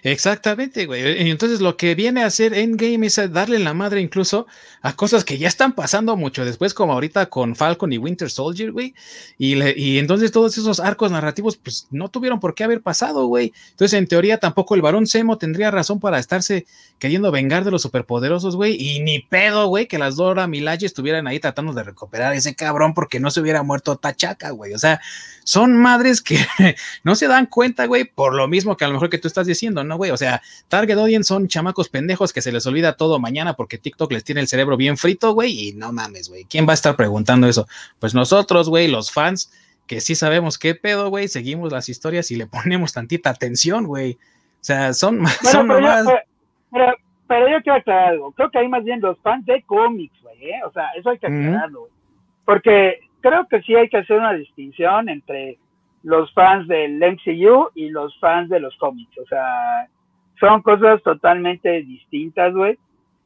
[0.03, 1.29] Exactamente, güey.
[1.31, 4.47] Entonces lo que viene a hacer Endgame es darle la madre incluso
[4.83, 8.73] a cosas que ya están pasando mucho después, como ahorita con Falcon y Winter Soldier,
[8.73, 8.95] güey.
[9.39, 13.53] Y, y entonces todos esos arcos narrativos, pues no tuvieron por qué haber pasado, güey.
[13.71, 16.67] Entonces, en teoría, tampoco el varón Semo tendría razón para estarse
[16.99, 18.77] queriendo vengar de los superpoderosos, güey.
[18.81, 22.95] Y ni pedo, güey, que las Dora Milaje estuvieran ahí tratando de recuperar ese cabrón
[22.95, 24.73] porque no se hubiera muerto Tachaca, güey.
[24.73, 25.01] O sea,
[25.45, 26.39] son madres que
[27.05, 29.47] no se dan cuenta, güey, por lo mismo que a lo mejor que tú estás
[29.47, 30.11] diciendo, ¿no, güey?
[30.11, 34.13] O sea, Target Audience son chamacos pendejos que se les olvida todo mañana porque TikTok
[34.13, 36.45] les tiene el cerebro bien frito, güey, y no mames, güey.
[36.45, 37.67] ¿Quién va a estar preguntando eso?
[37.99, 39.53] Pues nosotros, güey, los fans,
[39.87, 44.19] que sí sabemos qué pedo, güey, seguimos las historias y le ponemos tantita atención, güey.
[44.61, 46.13] O sea, son, son pero, yo,
[46.71, 46.95] pero,
[47.27, 48.33] pero, yo quiero aclarar algo.
[48.33, 50.61] Creo que hay más bien los fans de cómics, güey, ¿eh?
[50.67, 51.93] O sea, eso hay que aclararlo, güey.
[52.45, 55.59] Porque creo que sí hay que hacer una distinción entre
[56.03, 59.17] los fans del MCU y los fans de los cómics.
[59.19, 59.89] O sea,
[60.39, 62.79] son cosas totalmente distintas, güey.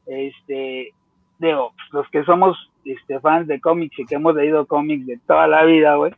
[0.06, 0.92] Este,
[1.38, 5.46] digo, los que somos este, fans de cómics y que hemos leído cómics de toda
[5.46, 6.12] la vida, güey,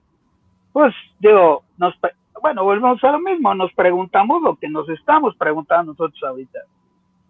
[0.73, 1.95] pues digo, nos,
[2.41, 6.61] bueno, volvemos a lo mismo, nos preguntamos lo que nos estamos preguntando nosotros ahorita.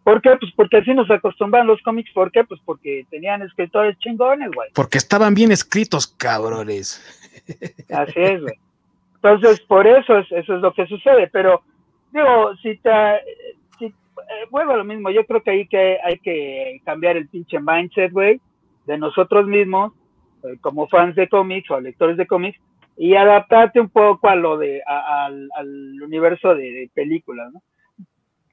[0.03, 0.37] ¿Por qué?
[0.39, 2.13] Pues porque así nos acostumbran los cómics.
[2.15, 2.45] ¿Por qué?
[2.45, 4.71] Pues porque tenían escritores chingones, güey.
[4.73, 7.03] Porque estaban bien escritos, cabrones.
[7.91, 8.55] Así es, güey.
[9.27, 11.29] Entonces, por eso es, eso es lo que sucede.
[11.33, 11.63] Pero,
[12.13, 12.91] digo, si te,
[13.79, 13.93] si, eh,
[14.51, 18.13] vuelvo a lo mismo, yo creo que hay que, hay que cambiar el pinche mindset,
[18.13, 18.41] güey,
[18.87, 19.93] de nosotros mismos,
[20.45, 22.59] eh, como fans de cómics o lectores de cómics,
[22.97, 25.51] y adaptarte un poco a lo de, al,
[26.03, 27.61] universo de películas, ¿no?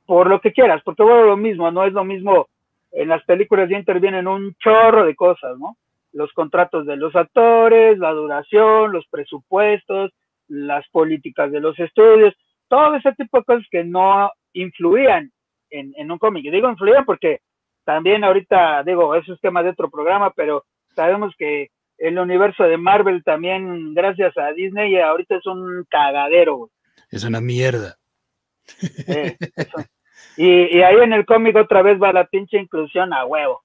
[0.06, 2.48] por lo que quieras, porque bueno, lo mismo, no es lo mismo,
[2.92, 5.78] en las películas ya intervienen un chorro de cosas, ¿no?
[6.12, 10.12] Los contratos de los actores, la duración, los presupuestos,
[10.54, 12.34] las políticas de los estudios,
[12.68, 15.32] todo ese tipo de cosas que no influían
[15.70, 16.46] en, en un cómic.
[16.46, 17.40] Y digo influían porque
[17.84, 22.78] también ahorita, digo, eso es tema de otro programa, pero sabemos que el universo de
[22.78, 26.70] Marvel también, gracias a Disney, ahorita es un cagadero.
[27.10, 27.98] Es una mierda.
[30.38, 33.64] y, ahí en el cómic otra vez va la pinche inclusión a huevo.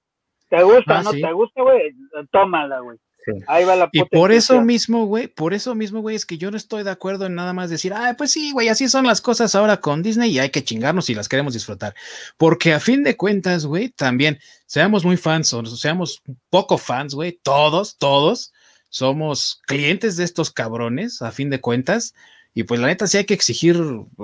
[0.48, 0.98] ¿Te gusta?
[0.98, 1.94] Ah, ¿No te gusta, güey?
[2.30, 2.98] Tómala, güey.
[3.46, 6.50] Ahí va la Y por eso mismo, güey, por eso mismo, güey, es que yo
[6.50, 9.20] no estoy de acuerdo en nada más decir, ah, pues sí, güey, así son las
[9.20, 11.94] cosas ahora con Disney y hay que chingarnos si las queremos disfrutar.
[12.36, 17.38] Porque a fin de cuentas, güey, también, seamos muy fans o seamos poco fans, güey,
[17.42, 18.52] todos, todos
[18.90, 22.14] somos clientes de estos cabrones, a fin de cuentas.
[22.54, 23.80] Y pues la neta sí hay que exigir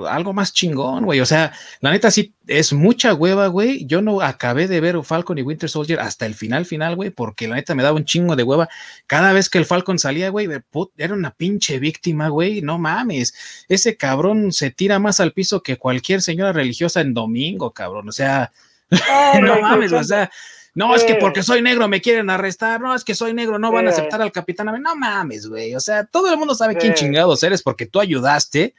[0.09, 1.21] algo más chingón, güey.
[1.21, 3.87] O sea, la neta sí es mucha hueva, güey.
[3.87, 7.47] Yo no acabé de ver Falcon y Winter Soldier hasta el final, final, güey, porque
[7.47, 8.69] la neta me daba un chingo de hueva.
[9.07, 10.49] Cada vez que el Falcon salía, güey,
[10.97, 12.61] era una pinche víctima, güey.
[12.61, 13.35] No mames.
[13.69, 18.09] Ese cabrón se tira más al piso que cualquier señora religiosa en domingo, cabrón.
[18.09, 18.51] O sea,
[19.41, 20.31] no mames, o sea.
[20.75, 22.81] No, es que porque soy negro me quieren arrestar.
[22.81, 24.67] No, es que soy negro, no van a aceptar al capitán.
[24.83, 25.75] No mames, güey.
[25.75, 28.75] O sea, todo el mundo sabe quién chingados eres porque tú ayudaste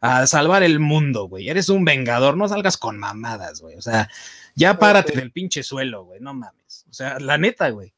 [0.00, 1.48] a salvar el mundo, güey.
[1.48, 3.76] Eres un vengador, no salgas con mamadas, güey.
[3.76, 4.08] O sea,
[4.54, 6.20] ya párate del pinche suelo, güey.
[6.20, 6.86] No mames.
[6.88, 7.92] O sea, la neta, güey.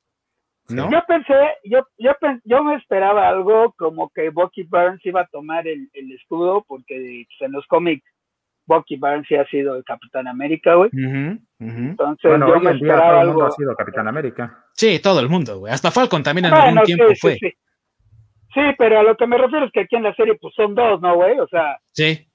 [0.69, 0.91] ¿No?
[0.91, 1.35] Yo pensé,
[1.65, 2.13] yo, yo,
[2.45, 7.27] yo me esperaba algo como que Bucky Burns iba a tomar el, el escudo porque
[7.27, 8.05] pues, en los cómics
[8.67, 10.91] Bucky Barnes sí ha sido el Capitán América, güey.
[11.59, 14.65] Entonces, bueno, yo hoy en día todo el mundo ha sido Capitán América.
[14.75, 15.73] Sí, todo el mundo, güey.
[15.73, 17.37] Hasta Falcon también en algún tiempo fue.
[17.39, 17.51] Sí,
[18.55, 20.75] sí, pero a lo que me refiero es que aquí en la serie, pues son
[20.75, 21.39] dos, ¿no, güey?
[21.39, 22.27] O sea, sí.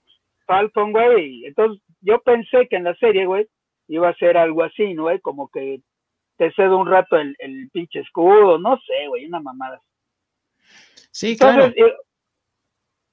[0.45, 1.45] Falcon, güey.
[1.45, 3.47] Entonces, yo pensé que en la serie, güey,
[3.87, 5.19] iba a ser algo así, ¿no, güey?
[5.19, 5.81] Como que
[6.37, 9.81] te cedo un rato el, el pinche escudo, no sé, güey, una mamada.
[11.11, 11.65] Sí, claro.
[11.65, 11.95] Entonces, eh,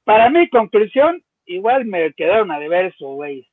[0.05, 3.49] para mi conclusión, igual me quedaron a deber eso, güey.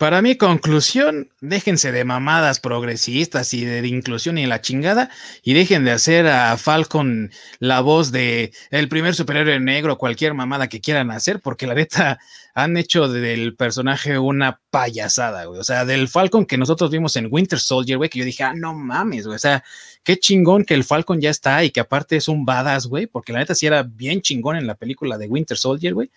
[0.00, 5.10] Para mi conclusión, déjense de mamadas progresistas y de, inclusión y la chingada
[5.42, 10.68] y dejen de hacer a Falcon la voz de el primer superhéroe negro, cualquier mamada
[10.68, 12.18] que quieran hacer, porque la neta
[12.54, 15.60] han hecho del personaje una payasada, güey.
[15.60, 18.54] O sea, del Falcon que nosotros vimos en Winter Soldier, güey, que yo dije, ah,
[18.54, 19.36] no mames, güey.
[19.36, 19.62] O sea,
[20.02, 23.34] qué chingón que el Falcon ya está y que aparte es un badass, güey, porque
[23.34, 26.10] la neta sí era bien chingón en la película de Winter Soldier, güey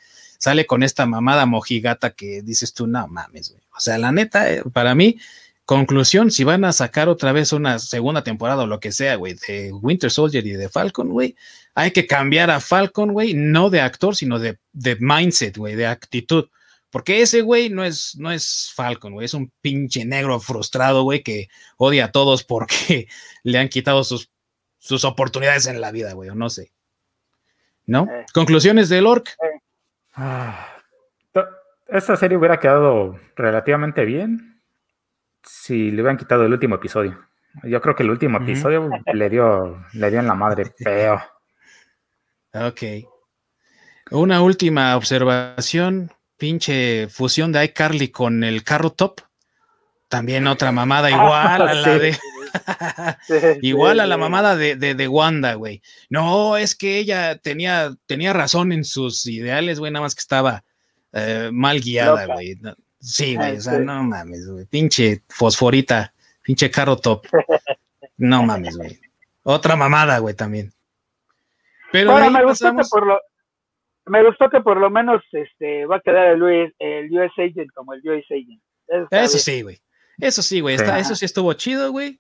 [0.43, 3.63] sale con esta mamada mojigata que dices tú, no mames, güey.
[3.77, 5.17] O sea, la neta, eh, para mí,
[5.63, 9.35] conclusión, si van a sacar otra vez una segunda temporada o lo que sea, güey,
[9.47, 11.37] de Winter Soldier y de Falcon, güey,
[11.75, 15.87] hay que cambiar a Falcon, güey, no de actor, sino de, de mindset, güey, de
[15.87, 16.49] actitud.
[16.89, 21.23] Porque ese güey no es, no es Falcon, güey, es un pinche negro frustrado, güey,
[21.23, 23.07] que odia a todos porque
[23.43, 24.29] le han quitado sus,
[24.77, 26.73] sus oportunidades en la vida, güey, o no sé.
[27.85, 28.09] ¿No?
[28.11, 28.25] Eh.
[28.33, 29.29] Conclusiones del Orc.
[29.29, 29.62] Eh,
[30.15, 30.67] Ah,
[31.87, 34.61] esta serie hubiera quedado relativamente bien
[35.43, 37.19] si le hubieran quitado el último episodio.
[37.63, 41.21] Yo creo que el último episodio le dio, le dio en la madre feo.
[42.53, 42.81] Ok.
[44.11, 46.11] Una última observación.
[46.37, 49.21] Pinche fusión de iCarly con el carro top.
[50.07, 52.17] También otra mamada igual a la de.
[53.61, 55.81] Igual a la mamada de, de, Wanda, güey.
[56.09, 60.63] No, es que ella tenía, tenía razón en sus ideales, güey, nada más que estaba
[61.11, 62.57] eh, mal guiada, güey.
[62.99, 64.65] sí, güey, o sea, no mames, güey.
[64.65, 67.25] Pinche fosforita, pinche carro top.
[68.15, 68.99] No mames, güey.
[69.41, 70.71] Otra mamada, güey, también.
[71.91, 73.19] Pero me gustó que por lo
[74.05, 77.71] me gustó que por lo menos este va a quedar el US, el US Agent
[77.73, 78.61] como el US Agent.
[79.11, 79.79] Eso, sí, güey.
[80.19, 80.75] Eso sí, güey.
[80.75, 82.19] Eso sí estuvo chido, güey.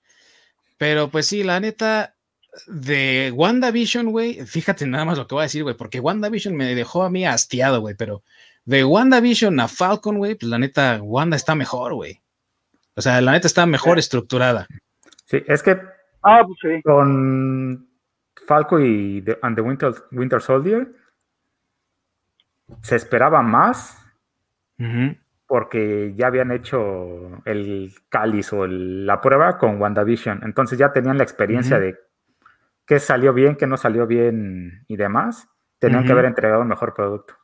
[0.83, 2.13] Pero pues sí, la neta,
[2.67, 6.75] de WandaVision, güey, fíjate nada más lo que voy a decir, güey, porque WandaVision me
[6.75, 8.21] dejó a mí hastiado, güey, pero
[8.65, 12.21] de WandaVision a Falcon, güey, pues la neta, Wanda está mejor, güey.
[12.95, 14.67] O sea, la neta está mejor estructurada.
[15.23, 15.79] Sí, es que
[16.21, 17.87] ah, pues con
[18.45, 20.93] Falcon y the, and the Winter, Winter Soldier
[22.81, 24.05] se esperaba más
[25.53, 30.41] porque ya habían hecho el cáliz o la prueba con WandaVision.
[30.43, 31.95] Entonces ya tenían la experiencia de
[32.87, 35.47] qué salió bien, qué no salió bien y demás.
[35.77, 37.35] Tenían que haber entregado un mejor producto.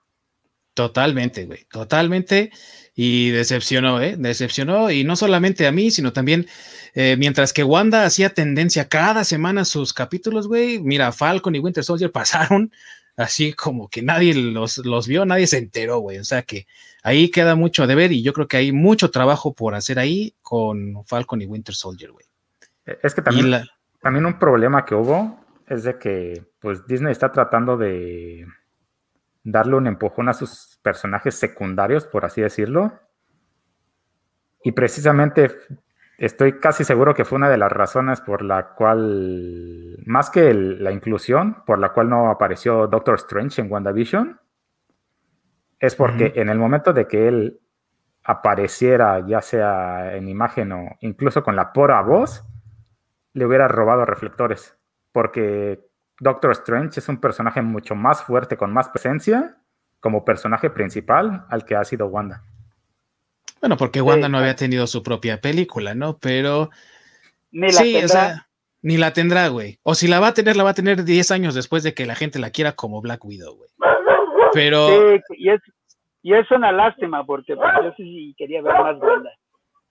[0.73, 2.49] Totalmente, güey, totalmente.
[2.95, 4.15] Y decepcionó, ¿eh?
[4.17, 4.89] Decepcionó.
[4.89, 6.47] Y no solamente a mí, sino también,
[6.95, 11.83] eh, mientras que Wanda hacía tendencia cada semana sus capítulos, güey, mira, Falcon y Winter
[11.83, 12.71] Soldier pasaron
[13.19, 16.19] así como que nadie los, los vio, nadie se enteró, güey.
[16.19, 16.67] O sea que
[17.03, 20.33] ahí queda mucho de ver y yo creo que hay mucho trabajo por hacer ahí
[20.41, 22.25] con Falcon y Winter Soldier, güey.
[22.85, 23.63] E, es que también,
[24.01, 28.47] también un problema que hubo es de que pues Disney está tratando de
[29.43, 32.99] darle un empujón a sus personajes secundarios, por así decirlo.
[34.63, 35.51] Y precisamente
[36.19, 40.91] estoy casi seguro que fue una de las razones por la cual, más que la
[40.91, 44.39] inclusión, por la cual no apareció Doctor Strange en WandaVision,
[45.79, 47.59] es porque en el momento de que él
[48.23, 52.43] apareciera, ya sea en imagen o incluso con la pura voz,
[53.33, 54.77] le hubiera robado reflectores.
[55.13, 55.87] Porque
[56.19, 59.57] Doctor Strange es un personaje mucho más fuerte, con más presencia,
[60.01, 62.43] como personaje principal al que ha sido Wanda.
[63.59, 66.17] Bueno, porque Wanda no había tenido su propia película, ¿no?
[66.17, 66.69] Pero.
[67.51, 68.05] Ni la sí, tendrá.
[68.05, 68.47] O sea,
[68.81, 69.79] ni la tendrá, güey.
[69.83, 72.05] O si la va a tener, la va a tener 10 años después de que
[72.05, 73.69] la gente la quiera como Black Widow, güey.
[74.53, 74.87] Pero.
[74.87, 75.61] Sí, y es,
[76.21, 79.31] y es una lástima, porque pues, yo sí quería ver más Wanda.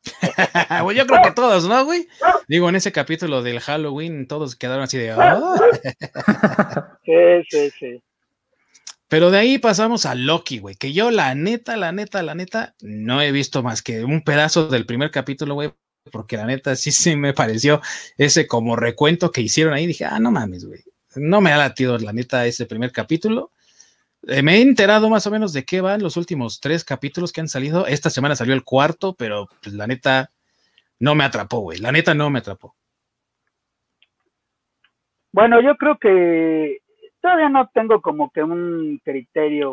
[0.94, 2.06] yo creo que todos, ¿no, güey?
[2.48, 5.12] Digo, en ese capítulo del Halloween, todos quedaron así de.
[5.12, 5.56] Oh".
[7.04, 8.02] sí, sí, sí.
[9.08, 12.74] Pero de ahí pasamos a Loki, güey, que yo la neta, la neta, la neta,
[12.82, 15.72] no he visto más que un pedazo del primer capítulo, güey,
[16.12, 17.80] porque la neta sí se me pareció
[18.18, 19.86] ese como recuento que hicieron ahí.
[19.86, 20.80] Dije, ah, no mames, güey.
[21.16, 23.50] No me ha latido, la neta, ese primer capítulo.
[24.26, 27.40] Eh, me he enterado más o menos de qué van los últimos tres capítulos que
[27.40, 27.86] han salido.
[27.86, 30.30] Esta semana salió el cuarto, pero pues, la neta
[30.98, 31.78] no me atrapó, güey.
[31.78, 32.74] La neta no me atrapó.
[35.32, 36.78] Bueno, yo creo que
[37.28, 39.70] todavía no tengo como que un criterio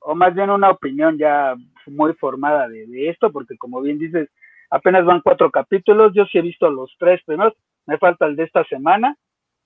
[0.00, 1.54] o más bien una opinión ya
[1.86, 4.28] muy formada de, esto, porque como bien dices,
[4.68, 7.54] apenas van cuatro capítulos, yo sí he visto los tres primeros,
[7.86, 9.16] me falta el de esta semana,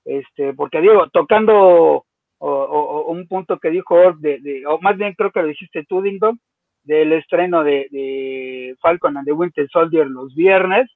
[0.04, 2.04] este, porque digo, tocando
[2.38, 6.38] o, un punto que dijo de, o más bien creo que lo dijiste tú, Dingdom,
[6.82, 10.90] del estreno de, Falcon and the Winter Soldier los viernes,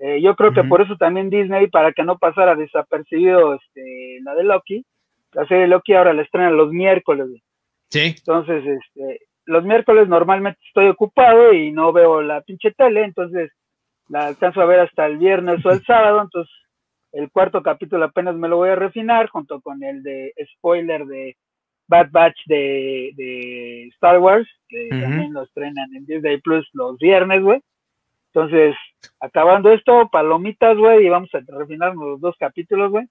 [0.00, 4.34] eh, yo creo que por eso también Disney, para que no pasara desapercibido este, la
[4.34, 4.84] de Loki,
[5.36, 7.28] la serie Loki ahora la estrenan los miércoles.
[7.90, 8.14] Sí.
[8.16, 13.52] Entonces, este, los miércoles normalmente estoy ocupado y no veo la pinche tele, entonces
[14.08, 16.52] la alcanzo a ver hasta el viernes o el sábado, entonces
[17.12, 21.36] el cuarto capítulo apenas me lo voy a refinar junto con el de spoiler de
[21.86, 27.60] Bad Batch de, Star Wars, que también lo estrenan en Disney Plus los viernes, güey.
[28.32, 28.74] Entonces,
[29.20, 33.06] acabando esto, palomitas, güey, y vamos a refinar los dos capítulos, güey,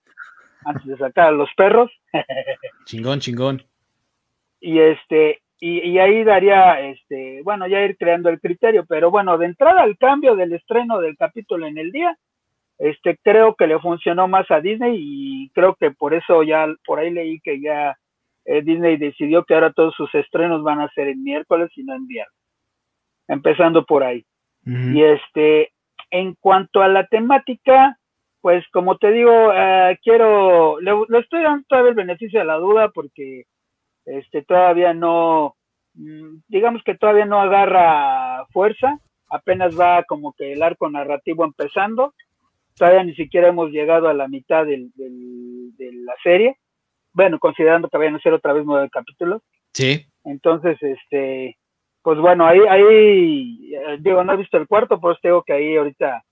[0.66, 1.92] antes de sacar a los perros.
[2.86, 3.64] chingón, chingón.
[4.60, 9.46] Y este, y, ahí daría, este, bueno, ya ir creando el criterio, pero bueno, de
[9.46, 12.18] entrada al cambio del estreno del capítulo en el día,
[12.78, 17.00] este, creo que le funcionó más a Disney y creo que por eso ya, por
[17.00, 17.98] ahí leí que ya
[18.44, 21.96] eh, Disney decidió que ahora todos sus estrenos van a ser en miércoles y no
[21.96, 22.36] en viernes,
[23.28, 24.26] empezando por ahí.
[24.68, 25.72] Y este,
[26.10, 28.00] en cuanto a la temática,
[28.46, 32.58] pues como te digo, eh, quiero, le, le, estoy dando todavía el beneficio de la
[32.58, 33.46] duda porque
[34.06, 35.56] este todavía no,
[35.96, 39.00] mm, digamos que todavía no agarra fuerza,
[39.32, 42.14] apenas va como que el arco narrativo empezando,
[42.76, 46.56] todavía ni siquiera hemos llegado a la mitad del, de la serie,
[47.14, 49.42] bueno, considerando que vayan a ser otra vez nueve capítulos.
[49.74, 50.06] Sí.
[50.24, 51.58] Entonces, este,
[52.04, 55.78] pues bueno, ahí, ahí, eh, digo, no he visto el cuarto, pues tengo que ahí
[55.78, 56.24] ahorita,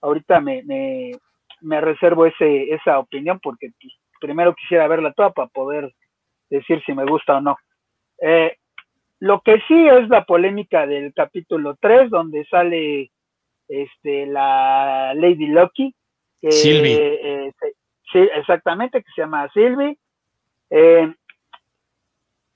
[0.00, 1.12] ahorita me, me,
[1.62, 5.92] me reservo ese, esa opinión porque pues, primero quisiera verla toda para poder
[6.50, 7.56] decir si me gusta o no.
[8.20, 8.56] Eh,
[9.20, 13.12] lo que sí es la polémica del capítulo 3, donde sale
[13.68, 15.94] este, la Lady Loki.
[16.42, 16.98] Sylvie.
[16.98, 17.52] Eh,
[18.12, 19.96] sí, exactamente, que se llama Sylvie.
[20.70, 21.14] Eh,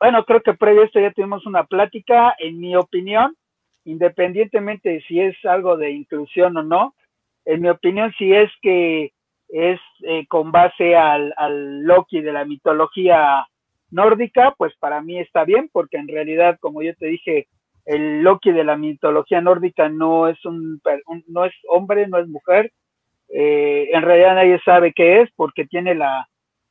[0.01, 2.35] bueno, creo que previo a esto ya tuvimos una plática.
[2.39, 3.37] En mi opinión,
[3.85, 6.96] independientemente de si es algo de inclusión o no,
[7.47, 9.13] en mi opinión, si es que
[9.49, 9.81] es
[10.29, 13.47] con base al, al Loki de la mitología
[13.91, 17.49] nórdica, pues para mí está bien, porque en realidad, como yo te dije,
[17.85, 20.81] el Loki de la mitología nórdica no es un,
[21.29, 22.73] no es hombre, no es mujer.
[23.29, 26.29] Eh, en realidad nadie sabe qué es, porque tiene la,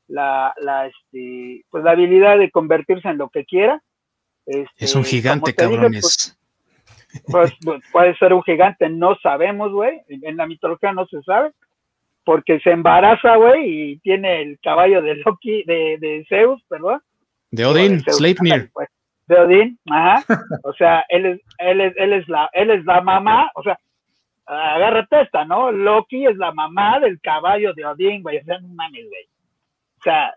[0.08, 3.82] la, la, este, pues la habilidad de convertirse en lo que quiera.
[4.46, 6.02] Este, es un gigante, cabrones.
[6.02, 6.38] Pues,
[7.32, 10.02] pues, pues, puede ser un gigante, no sabemos, güey.
[10.08, 11.52] En la mitología no se sabe
[12.26, 17.00] porque se embaraza, güey, y tiene el caballo de Loki, de, de Zeus, perdón.
[17.52, 18.72] De Odín, Sleipnir.
[18.74, 18.90] Pues,
[19.28, 20.26] de Odín, ajá.
[20.64, 23.78] O sea, él es, él es, él es la, él es la mamá, o sea,
[24.48, 25.72] agárrate esta, ¿no?
[25.72, 29.24] Loki es la mamá del caballo de Odín, güey, o sea, no mames, güey.
[30.00, 30.34] O sea,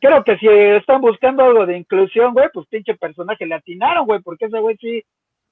[0.00, 4.20] creo que si están buscando algo de inclusión, güey, pues pinche personaje le atinaron, güey,
[4.20, 5.02] porque ese güey sí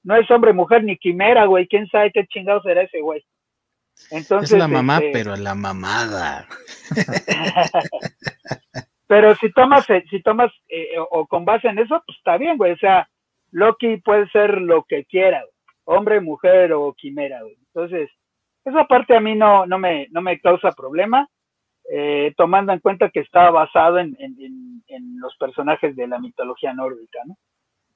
[0.07, 3.21] no es hombre, mujer ni quimera, güey, quién sabe qué chingado será ese güey.
[4.09, 6.47] Entonces, es la mamá, este pero la mamada.
[9.07, 12.55] pero si tomas, eh, si tomas eh, o con base en eso, pues está bien,
[12.55, 12.71] güey.
[12.71, 13.09] O sea,
[13.51, 15.43] Loki puede ser lo que quiera,
[15.83, 17.57] hombre, mujer o quimera, güey.
[17.73, 18.09] Entonces,
[18.63, 21.27] esa parte a mí no, no, me, no me causa problema,
[21.91, 26.73] eh, tomando en cuenta que está basado en, en, en, los personajes de la mitología
[26.73, 27.35] nórdica, ¿no?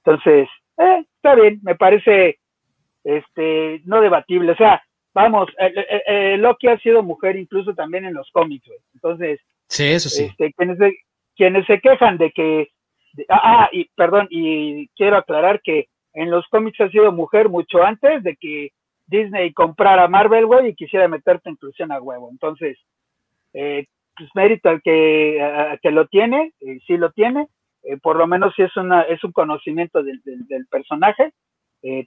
[0.03, 2.39] Entonces, está bien, me parece
[3.03, 4.51] este no debatible.
[4.51, 4.81] O sea,
[5.13, 8.79] vamos, eh, eh, eh, Loki ha sido mujer incluso también en los cómics, güey.
[8.93, 10.25] Entonces, sí, eso sí.
[10.25, 10.93] Este, quienes, se,
[11.35, 12.69] quienes se quejan de que,
[13.29, 17.83] ah, ah, y perdón, y quiero aclarar que en los cómics ha sido mujer mucho
[17.83, 18.71] antes de que
[19.07, 22.29] Disney comprara Marvel, güey, y quisiera meterte inclusión a huevo.
[22.31, 22.77] Entonces,
[23.53, 23.85] eh,
[24.15, 26.53] pues mérito al que, que lo tiene,
[26.85, 27.47] sí lo tiene,
[28.01, 31.33] por lo menos sí es, una, es un conocimiento del, del, personaje,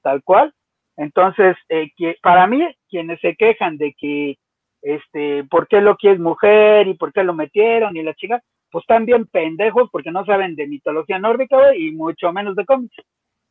[0.02, 0.54] tal cual,
[0.96, 1.90] entonces, eh,
[2.22, 4.36] para mí, quienes se quejan de que,
[4.82, 8.42] este, ¿por qué Loki es mujer y por qué lo metieron y la chica?
[8.70, 12.96] Pues están bien pendejos porque no saben de mitología nórdica, y mucho menos de cómics.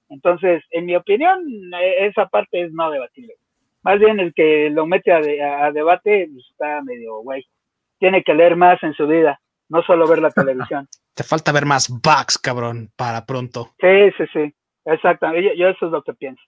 [0.09, 1.41] Entonces, en mi opinión,
[1.73, 3.35] e, esa parte es no debatible.
[3.83, 7.45] Más bien el que lo mete a, debate pues, está medio güey.
[7.99, 9.39] Tiene que leer más en su vida,
[9.73, 10.87] no solo ver la televisión.
[11.15, 13.73] Te falta ver más bugs, cabrón, para pronto.
[13.79, 14.55] Sí, sí, sí.
[14.85, 15.57] Exactamente.
[15.57, 16.41] yo eso es lo que pienso.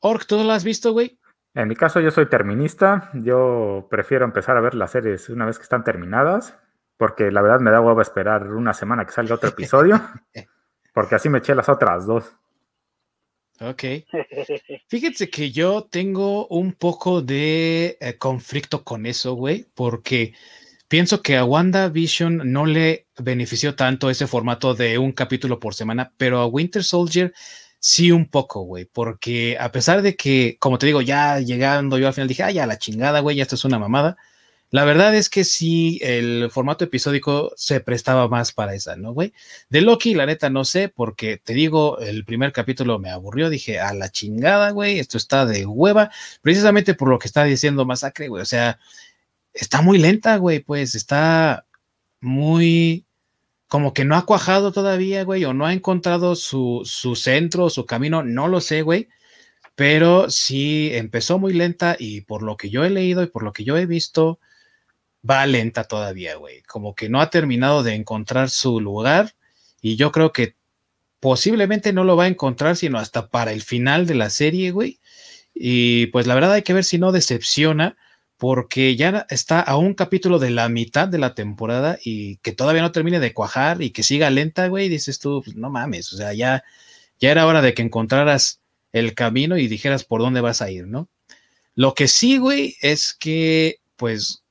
[0.00, 1.18] Orc, ¿tú lo has visto, güey?
[1.54, 3.10] En mi caso, yo soy terminista.
[3.14, 6.58] Yo prefiero empezar a ver las series una vez que están terminadas,
[6.96, 10.00] porque la verdad me da huevo esperar una semana que salga otro episodio,
[10.94, 12.34] porque así me eché las otras dos.
[13.60, 13.84] Ok.
[14.88, 20.34] Fíjense que yo tengo un poco de eh, conflicto con eso, güey, porque
[20.88, 26.12] pienso que a WandaVision no le benefició tanto ese formato de un capítulo por semana,
[26.16, 27.32] pero a Winter Soldier
[27.86, 32.06] Sí, un poco, güey, porque a pesar de que, como te digo, ya llegando yo
[32.06, 34.16] al final dije, ah, ya la chingada, güey, ya esto es una mamada.
[34.70, 39.34] la verdad es que sí, el formato episódico se prestaba más para esa, ¿no, güey?
[39.70, 43.80] De Loki, la neta, no sé, porque te digo, el primer capítulo me aburrió, dije,
[43.80, 46.10] a la chingada, güey, esto está de hueva,
[46.42, 48.78] precisamente por lo que está diciendo Masacre, güey, o sea,
[49.54, 51.66] está muy lenta, güey, pues está
[52.20, 53.06] muy,
[53.68, 57.86] como que no ha cuajado todavía, güey, o no ha encontrado su, su centro, su
[57.86, 59.08] camino, no lo sé, güey
[59.74, 63.52] pero sí empezó muy lenta y por lo que yo he leído y por lo
[63.52, 64.38] que yo he visto,
[65.28, 66.62] va lenta todavía, güey.
[66.62, 69.34] Como que no ha terminado de encontrar su lugar
[69.80, 70.56] y yo creo que
[71.20, 75.00] posiblemente no lo va a encontrar sino hasta para el final de la serie, güey.
[75.54, 77.96] Y pues la verdad hay que ver si no decepciona
[78.36, 82.82] porque ya está a un capítulo de la mitad de la temporada y que todavía
[82.82, 86.16] no termine de cuajar y que siga lenta, güey, dices tú, pues, no mames, o
[86.16, 86.64] sea, ya,
[87.18, 88.60] ya era hora de que encontraras
[88.92, 91.08] el camino y dijeras por dónde vas a ir, ¿no?
[91.74, 94.44] Lo que sí, güey, es que, pues,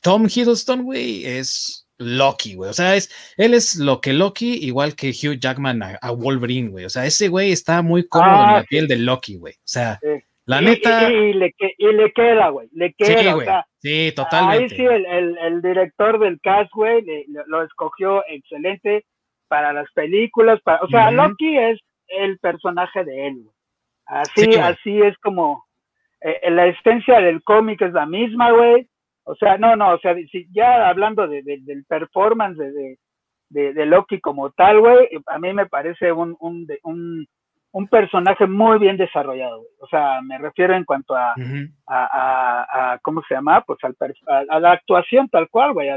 [0.00, 2.70] Tom Hiddleston, güey, es Loki, güey.
[2.70, 6.84] O sea, es, él es lo que Loki, igual que Hugh Jackman a, Wolverine, güey.
[6.84, 9.54] O sea, ese güey está muy cómodo en la ah, piel de Loki, güey.
[9.54, 10.00] O sea,
[10.48, 11.12] la neta.
[11.12, 11.52] Y, le,
[12.14, 12.68] queda, güey.
[12.72, 13.22] Le queda.
[13.22, 13.46] Sí, güey.
[13.80, 14.74] sí, totalmente.
[14.74, 17.04] Ahí sí, el, director del cast, güey,
[17.46, 19.04] lo escogió excelente
[19.48, 20.58] para las películas.
[20.62, 21.78] Para, o sea, Loki es
[22.08, 23.54] el personaje de él, güey.
[24.06, 25.66] Así, así es como
[26.22, 28.88] eh, la esencia del cómic es la misma, güey.
[29.24, 32.96] O sea, no, no, o sea, si ya hablando de, del performance de,
[33.50, 37.26] de, Loki como tal, güey, a mí me parece un, un, un,
[37.72, 39.70] un personaje muy bien desarrollado, güey.
[39.80, 41.34] O sea, me refiero en cuanto a,
[41.86, 43.62] a, a, ¿cómo se llama?
[43.62, 43.96] Pues al,
[44.48, 45.88] a, la actuación tal cual, güey.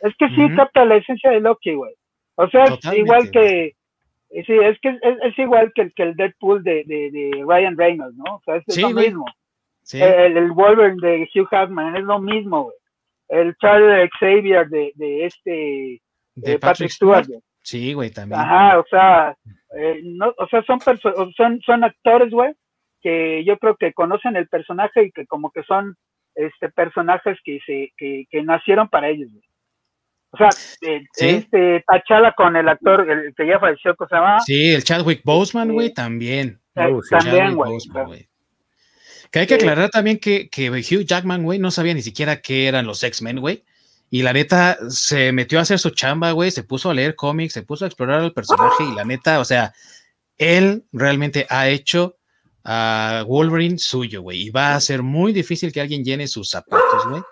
[0.00, 1.94] es que sí capta la esencia de Loki, güey.
[2.36, 3.74] O sea, es igual que,
[4.30, 8.16] eh, sí, es que es, igual que el, que el Deadpool de, de, Ryan Reynolds,
[8.16, 8.36] ¿no?
[8.36, 9.24] O sea, es, lo mismo.
[9.92, 12.76] El, el, Wolverine de Hugh Jackman es lo mismo, güey.
[13.28, 16.02] El Charles Xavier de, de este
[16.34, 17.26] de Patrick, Stewart.
[17.66, 18.40] Sí, güey, también.
[18.40, 19.36] Ajá, o sea,
[19.76, 20.78] eh, no, o sea, son,
[21.36, 22.52] son, son actores, güey,
[23.02, 25.96] que yo creo que conocen el personaje y que como que son
[26.36, 29.42] este personajes que se que, que nacieron para ellos, güey.
[30.30, 30.48] O sea,
[30.82, 34.40] eh, este Tachala con el actor el que ya falleció, ¿cómo se llama?
[34.42, 36.60] Sí, el Chadwick Boseman, güey, también.
[36.76, 38.28] Uh, también, güey.
[39.32, 42.68] Que hay que aclarar también que, que Hugh Jackman, güey, no sabía ni siquiera qué
[42.68, 43.64] eran los X-Men, güey.
[44.10, 47.54] Y la neta se metió a hacer su chamba, güey, se puso a leer cómics,
[47.54, 49.72] se puso a explorar al personaje y la neta, o sea,
[50.38, 52.16] él realmente ha hecho
[52.64, 57.08] a Wolverine suyo, güey, y va a ser muy difícil que alguien llene sus zapatos,
[57.08, 57.22] güey.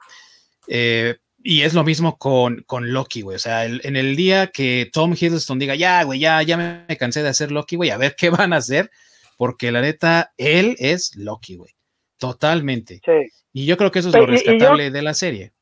[0.68, 3.36] Eh, y es lo mismo con, con Loki, güey.
[3.36, 7.22] O sea, en el día que Tom Hiddleston diga, ya, güey, ya, ya me cansé
[7.22, 8.90] de hacer Loki, güey, a ver qué van a hacer,
[9.36, 11.72] porque la neta, él es Loki, güey.
[12.18, 13.00] Totalmente.
[13.04, 13.30] Sí.
[13.52, 15.52] Y yo creo que eso es lo rescatable de la serie.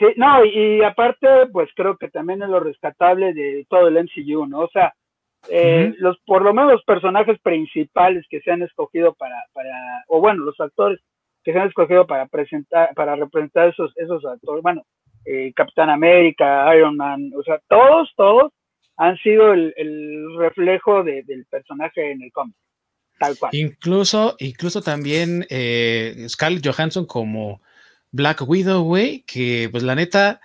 [0.00, 4.46] Sí, no, y, aparte, pues creo que también es lo rescatable de todo el MCU,
[4.46, 4.60] ¿no?
[4.60, 4.94] O sea,
[5.50, 9.70] eh, los, por lo menos los personajes principales que se han escogido para, para,
[10.08, 11.00] o bueno, los actores
[11.44, 14.86] que se han escogido para presentar, para representar esos, esos actores, bueno,
[15.26, 18.52] eh, Capitán América, Iron Man, o sea, todos, todos
[18.96, 19.74] han sido el,
[20.38, 22.56] reflejo del personaje en el cómic.
[23.18, 23.54] Tal cual.
[23.54, 27.60] Incluso, incluso también eh, Scarlett Johansson como
[28.12, 30.40] Black Widow, güey, que pues la neta,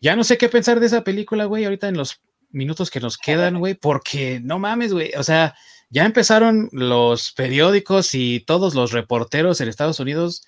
[0.00, 2.20] ya no sé qué pensar de esa película, güey, ahorita en los
[2.50, 5.54] minutos que nos quedan, güey, porque no mames, güey, o sea,
[5.88, 10.44] ya empezaron los periódicos y todos los reporteros en Estados Unidos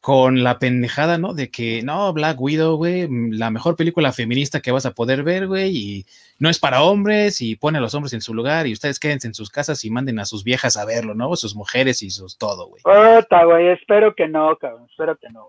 [0.00, 1.34] con la pendejada, ¿no?
[1.34, 5.48] De que, no, Black Widow, güey, la mejor película feminista que vas a poder ver,
[5.48, 6.06] güey, y
[6.38, 9.26] no es para hombres y pone a los hombres en su lugar y ustedes quédense
[9.26, 11.34] en sus casas y manden a sus viejas a verlo, ¿no?
[11.34, 12.82] Sus mujeres y sus todo, güey.
[12.84, 15.48] Ota, güey, espero que no, cabrón, espero que no.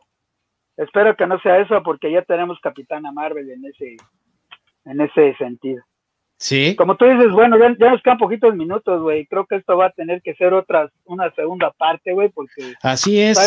[0.78, 3.98] Espero que no sea eso porque ya tenemos Capitana Marvel en ese,
[4.86, 5.84] en ese sentido.
[6.38, 6.76] Sí.
[6.76, 9.26] Como tú dices, bueno, ya, nos quedan poquitos minutos, güey.
[9.26, 12.76] Creo que esto va a tener que ser otra, una segunda parte, güey, porque.
[12.84, 13.40] Así es.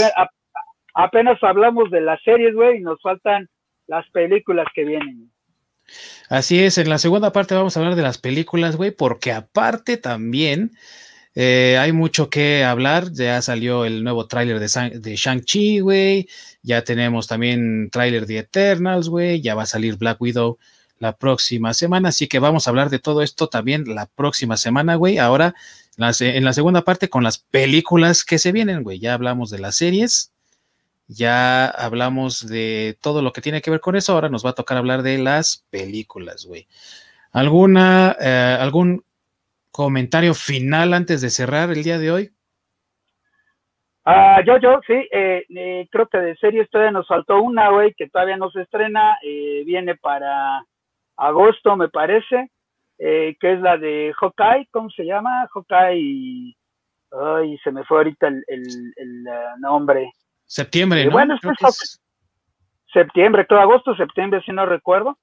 [0.93, 3.49] apenas hablamos de las series, güey, y nos faltan
[3.87, 5.31] las películas que vienen.
[6.28, 9.97] Así es, en la segunda parte vamos a hablar de las películas, güey, porque aparte
[9.97, 10.72] también
[11.35, 13.12] eh, hay mucho que hablar.
[13.12, 16.28] Ya salió el nuevo tráiler de, Shang-Chi, güey.
[16.62, 19.41] Ya tenemos también tráiler de Eternals, güey.
[19.41, 20.59] Ya va a salir Black Widow
[20.99, 22.11] la próxima semana.
[22.11, 25.18] Así que vamos a hablar de todo esto también la próxima semana, güey.
[25.18, 25.55] Ahora,
[25.99, 28.99] en la segunda parte con las películas que se vienen, güey.
[28.99, 30.33] Ya hablamos de las series,
[31.09, 34.12] ya hablamos de todo lo que tiene que ver con eso.
[34.12, 36.66] Ahora nos va a tocar hablar de las películas, güey.
[37.33, 39.05] ¿Alguna, eh, algún
[39.70, 42.30] comentario final antes de cerrar el día de hoy?
[44.04, 47.94] Ah, yo, yo, sí, eh, eh, creo que de series todavía nos faltó una, güey,
[47.94, 50.64] que todavía no se estrena, eh, viene para
[51.16, 52.50] agosto, me parece,
[52.98, 55.48] que es la de Hawkeye, ¿cómo se llama?
[55.54, 56.54] Hawkeye,
[57.12, 59.24] ay, se me fue ahorita el, el,
[59.60, 60.12] nombre.
[60.44, 61.12] Septiembre, ¿no?
[61.12, 62.00] Bueno, es
[62.92, 65.18] septiembre, creo, agosto, septiembre, si no recuerdo,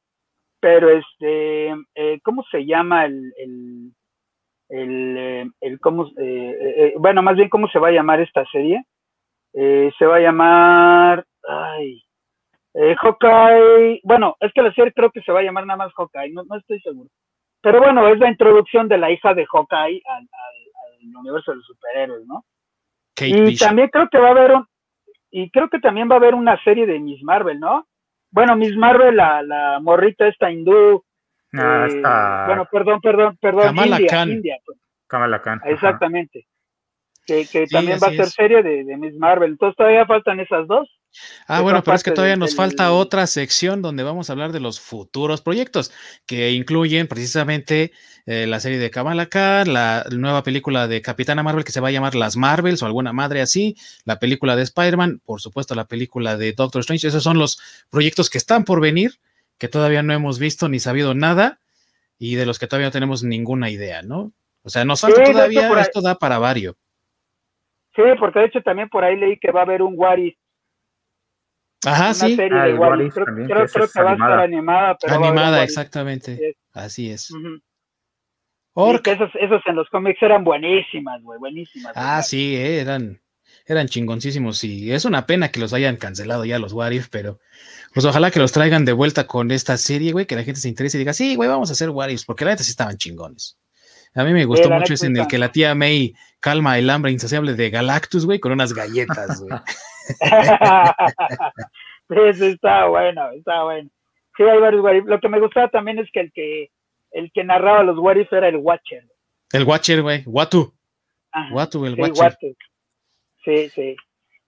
[0.59, 1.73] pero este,
[2.23, 3.91] ¿cómo se llama el, el
[4.69, 8.45] el, eh, el cómo, eh, eh, bueno, más bien cómo se va a llamar esta
[8.51, 8.83] serie.
[9.53, 12.03] se va a llamar, ay,
[12.73, 16.31] Hawkeye, bueno, es que la serie creo que se va a llamar nada más Hawkeye,
[16.31, 17.09] no, no estoy seguro.
[17.61, 21.65] Pero bueno, es la introducción de la hija de Hawkeye al, al, universo de los
[21.65, 22.43] superhéroes, ¿no?
[23.19, 24.65] y también creo que va a haber un,
[25.31, 27.87] y creo que también va a haber una serie de Miss Marvel, ¿no?
[28.31, 31.03] Bueno, Miss Marvel, la, la morrita esta hindú,
[31.53, 33.63] Ah, eh, bueno, perdón, perdón, perdón.
[33.63, 34.29] Kamala India, Khan.
[34.31, 34.77] India, pues.
[35.07, 35.61] Kamala Khan.
[35.65, 36.47] Exactamente.
[37.25, 39.51] Que, que también va a ser serie de, de, Miss Marvel.
[39.51, 40.89] Entonces todavía faltan esas dos.
[41.47, 44.59] Ah, bueno, pero es que todavía nos falta otra sección donde vamos a hablar de
[44.59, 45.91] los futuros proyectos,
[46.25, 47.91] que incluyen precisamente
[48.25, 51.87] eh, la serie de Kamala Khan, la nueva película de Capitana Marvel que se va
[51.87, 53.75] a llamar Las Marvels o alguna madre así,
[54.05, 57.07] la película de Spider-Man, por supuesto la película de Doctor Strange.
[57.07, 59.19] Esos son los proyectos que están por venir
[59.57, 61.59] que todavía no hemos visto ni sabido nada
[62.17, 64.33] y de los que todavía no tenemos ninguna idea, ¿no?
[64.63, 66.75] O sea, nos falta todavía, esto da para varios.
[67.95, 70.37] Sí, porque de hecho también por ahí leí que va a haber un Wari.
[71.85, 72.35] Ajá, sí.
[72.35, 73.25] Serie de Creo,
[73.67, 74.97] creo, que, va a estar animada.
[74.99, 76.57] Pero animada, exactamente.
[76.73, 77.31] Así es.
[78.75, 81.93] esos, esos en los cómics eran buenísimas, güey, buenísimas.
[81.95, 83.21] Ah, sí, eh, eran,
[83.65, 87.39] eran chingoncísimos y es una pena que los hayan cancelado ya los What pero
[87.97, 90.69] pues ojalá que los traigan de vuelta con esta serie, güey, que la gente se
[90.69, 93.57] interese y diga, sí, güey, vamos a hacer What porque la neta sí estaban chingones.
[94.13, 97.11] A mí me gustó mucho ese en el que la tía May calma el hambre
[97.11, 99.59] insaciable de Galactus, güey, con unas galletas, güey.
[102.35, 103.89] sí, está bueno, está bueno.
[104.37, 106.69] Sí, hay varios What Lo que me gustaba también es que el que,
[107.13, 109.07] el que narraba los What era el Watcher.
[109.51, 110.71] El Watcher, güey, Watu.
[111.51, 112.37] Watu, el Watcher.
[113.43, 113.95] Sí, sí.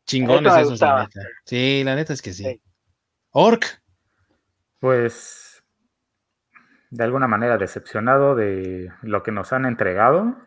[0.06, 1.22] Chingones esos, la neta.
[1.46, 2.62] Sí, la neta es que sí.
[3.32, 3.82] Orc.
[4.80, 5.64] Pues
[6.90, 10.38] de alguna manera decepcionado de lo que nos han entregado,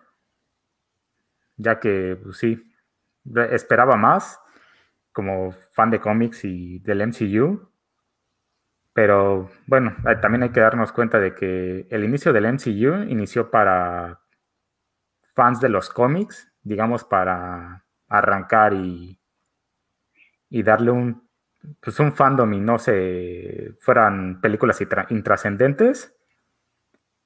[1.56, 2.74] ya que pues, sí,
[3.50, 4.40] esperaba más
[5.12, 7.70] como fan de cómics y del MCU,
[8.92, 14.20] pero bueno, también hay que darnos cuenta de que el inicio del MCU inició para
[15.34, 19.18] fans de los cómics, digamos, para arrancar y,
[20.50, 21.30] y darle un,
[21.80, 26.14] pues un fandom y no se fueran películas intrascendentes.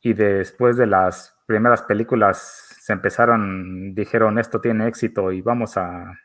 [0.00, 6.18] Y después de las primeras películas se empezaron, dijeron esto tiene éxito y vamos a,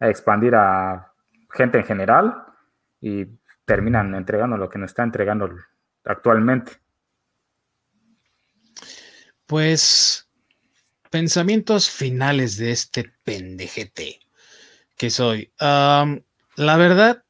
[0.00, 1.12] expandir a
[1.52, 2.44] gente en general
[3.00, 3.24] y
[3.64, 5.48] terminan entregando lo que nos está entregando
[6.04, 6.72] actualmente.
[9.46, 10.28] Pues
[11.08, 14.18] pensamientos finales de este pendejete
[14.96, 15.52] que soy.
[16.56, 17.24] La verdad,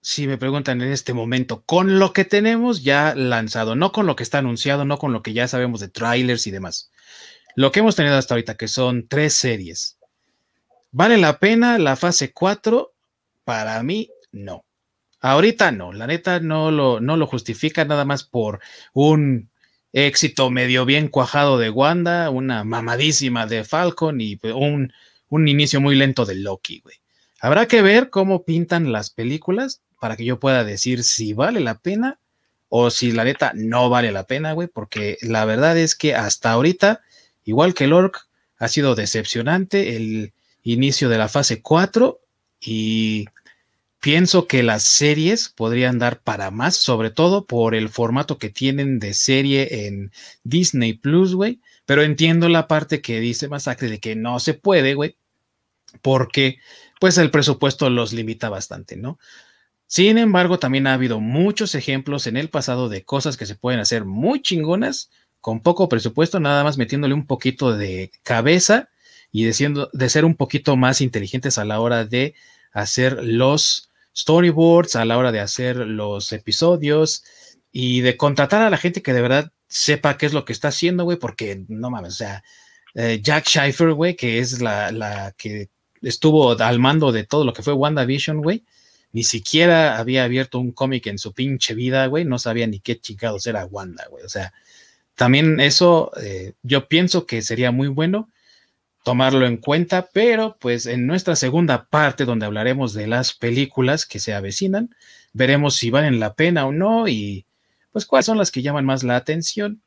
[0.00, 4.16] si me preguntan en este momento, con lo que tenemos ya lanzado, no con lo
[4.16, 6.90] que está anunciado, no con lo que ya sabemos de trailers y demás,
[7.56, 9.98] lo que hemos tenido hasta ahorita, que son tres series,
[10.90, 12.92] ¿vale la pena la fase 4?
[13.44, 14.64] Para mí, no.
[15.20, 18.60] Ahorita no, la neta no lo, justifica nada más por
[18.94, 19.50] un
[19.92, 24.94] éxito medio bien cuajado de Wanda, una mamadísima de Falcon y un,
[25.28, 26.99] un inicio muy lento de Loki, güey.
[27.40, 31.78] Habrá que ver cómo pintan las películas para que yo pueda decir si vale la
[31.78, 32.18] pena
[32.68, 36.52] o si la neta no vale la pena, güey, porque la verdad es que hasta
[36.52, 37.00] ahorita,
[37.44, 38.28] igual que el Orc,
[38.58, 40.32] ha sido decepcionante el
[40.62, 42.20] inicio de la fase 4
[42.60, 43.26] y
[44.00, 48.98] Pienso que las series podrían dar para más, sobre todo por el formato que tienen
[48.98, 50.10] de serie en
[50.42, 51.60] Disney Plus, güey.
[51.84, 55.16] Pero entiendo la parte que dice Masacre de que no se puede, güey,
[56.00, 56.60] porque
[57.00, 59.18] pues el presupuesto los limita bastante, ¿no?
[59.86, 63.80] Sin embargo, también ha habido muchos ejemplos en el pasado de cosas que se pueden
[63.80, 68.90] hacer muy chingonas con poco presupuesto, nada más metiéndole un poquito de cabeza
[69.32, 72.34] y de ser un poquito más inteligentes a la hora de
[72.72, 77.24] hacer los storyboards a la hora de hacer los episodios
[77.72, 80.68] y de contratar a la gente que de verdad sepa qué es lo que está
[80.68, 82.44] haciendo, güey, porque no mames, o sea,
[82.94, 85.70] eh, Jack Schiffer, güey, que es la, la, que
[86.02, 88.64] estuvo al mando de todo lo que fue WandaVision, güey,
[89.12, 92.98] ni siquiera había abierto un cómic en su pinche vida, güey, no sabía ni qué
[93.00, 94.52] chingados era Wanda, güey, o sea,
[95.14, 98.30] también eso eh, yo pienso que sería muy bueno
[99.02, 104.18] tomarlo en cuenta, pero pues en nuestra segunda parte donde hablaremos de las películas que
[104.18, 104.94] se avecinan,
[105.32, 107.46] veremos si valen la pena o no y
[107.92, 109.82] pues cuáles son las que llaman más la atención.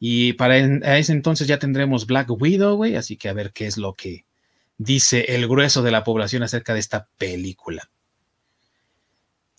[0.00, 0.58] Y para
[0.98, 4.24] ese entonces ya tendremos Black Widow, güey, así que a ver qué es lo que
[4.78, 7.90] dice el grueso de la población acerca de esta película.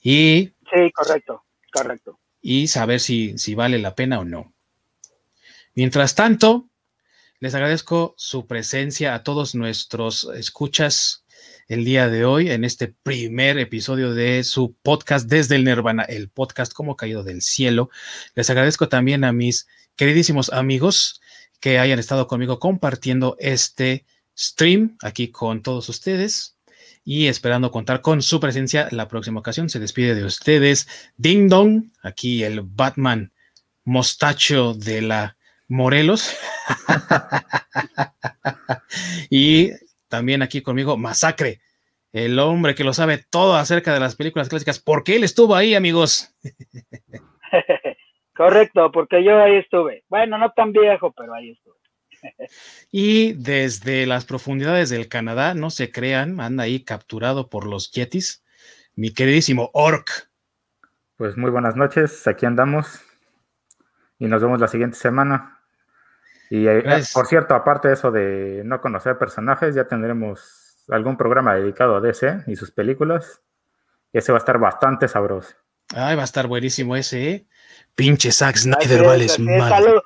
[0.01, 0.53] Y...
[0.73, 2.19] Sí, correcto, correcto.
[2.41, 4.53] Y saber si, si vale la pena o no.
[5.75, 6.69] Mientras tanto,
[7.39, 11.25] les agradezco su presencia a todos nuestros escuchas
[11.67, 16.29] el día de hoy en este primer episodio de su podcast desde el Nirvana, el
[16.29, 17.89] podcast como caído del cielo.
[18.35, 21.21] Les agradezco también a mis queridísimos amigos
[21.59, 24.05] que hayan estado conmigo compartiendo este
[24.39, 26.57] stream aquí con todos ustedes
[27.03, 29.69] y esperando contar con su presencia la próxima ocasión.
[29.69, 33.33] Se despide de ustedes Ding Dong, aquí el Batman
[33.83, 35.37] mostacho de la
[35.67, 36.37] Morelos.
[39.29, 39.71] y
[40.07, 41.61] también aquí conmigo, Masacre,
[42.11, 45.75] el hombre que lo sabe todo acerca de las películas clásicas, porque él estuvo ahí,
[45.75, 46.35] amigos.
[48.35, 50.03] Correcto, porque yo ahí estuve.
[50.07, 51.78] Bueno, no tan viejo, pero ahí estuve.
[52.91, 58.43] Y desde las profundidades del Canadá, no se crean, anda ahí capturado por los Yetis,
[58.95, 60.29] mi queridísimo Orc.
[61.15, 63.01] Pues muy buenas noches, aquí andamos
[64.19, 65.59] y nos vemos la siguiente semana.
[66.49, 71.55] Y eh, por cierto, aparte de eso de no conocer personajes, ya tendremos algún programa
[71.55, 73.41] dedicado a DC y sus películas.
[74.11, 75.55] Y ese va a estar bastante sabroso.
[75.95, 77.47] Ay, va a estar buenísimo ese, ¿eh?
[77.95, 80.03] Pinche Zack Snyder, vale saludos,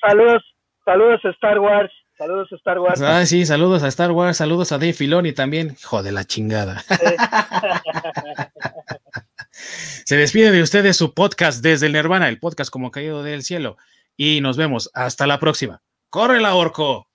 [0.00, 1.90] saludos, saludos a Star Wars.
[2.16, 3.00] Saludos a Star Wars.
[3.00, 5.74] Ah, sí, saludos a Star Wars, saludos a Dave Filoni también.
[5.82, 6.82] Joder, la chingada.
[10.04, 13.76] Se despide de ustedes su podcast desde el Nirvana, el podcast como caído del cielo
[14.16, 14.90] y nos vemos.
[14.92, 15.82] Hasta la próxima.
[16.10, 17.08] ¡Corre la orco!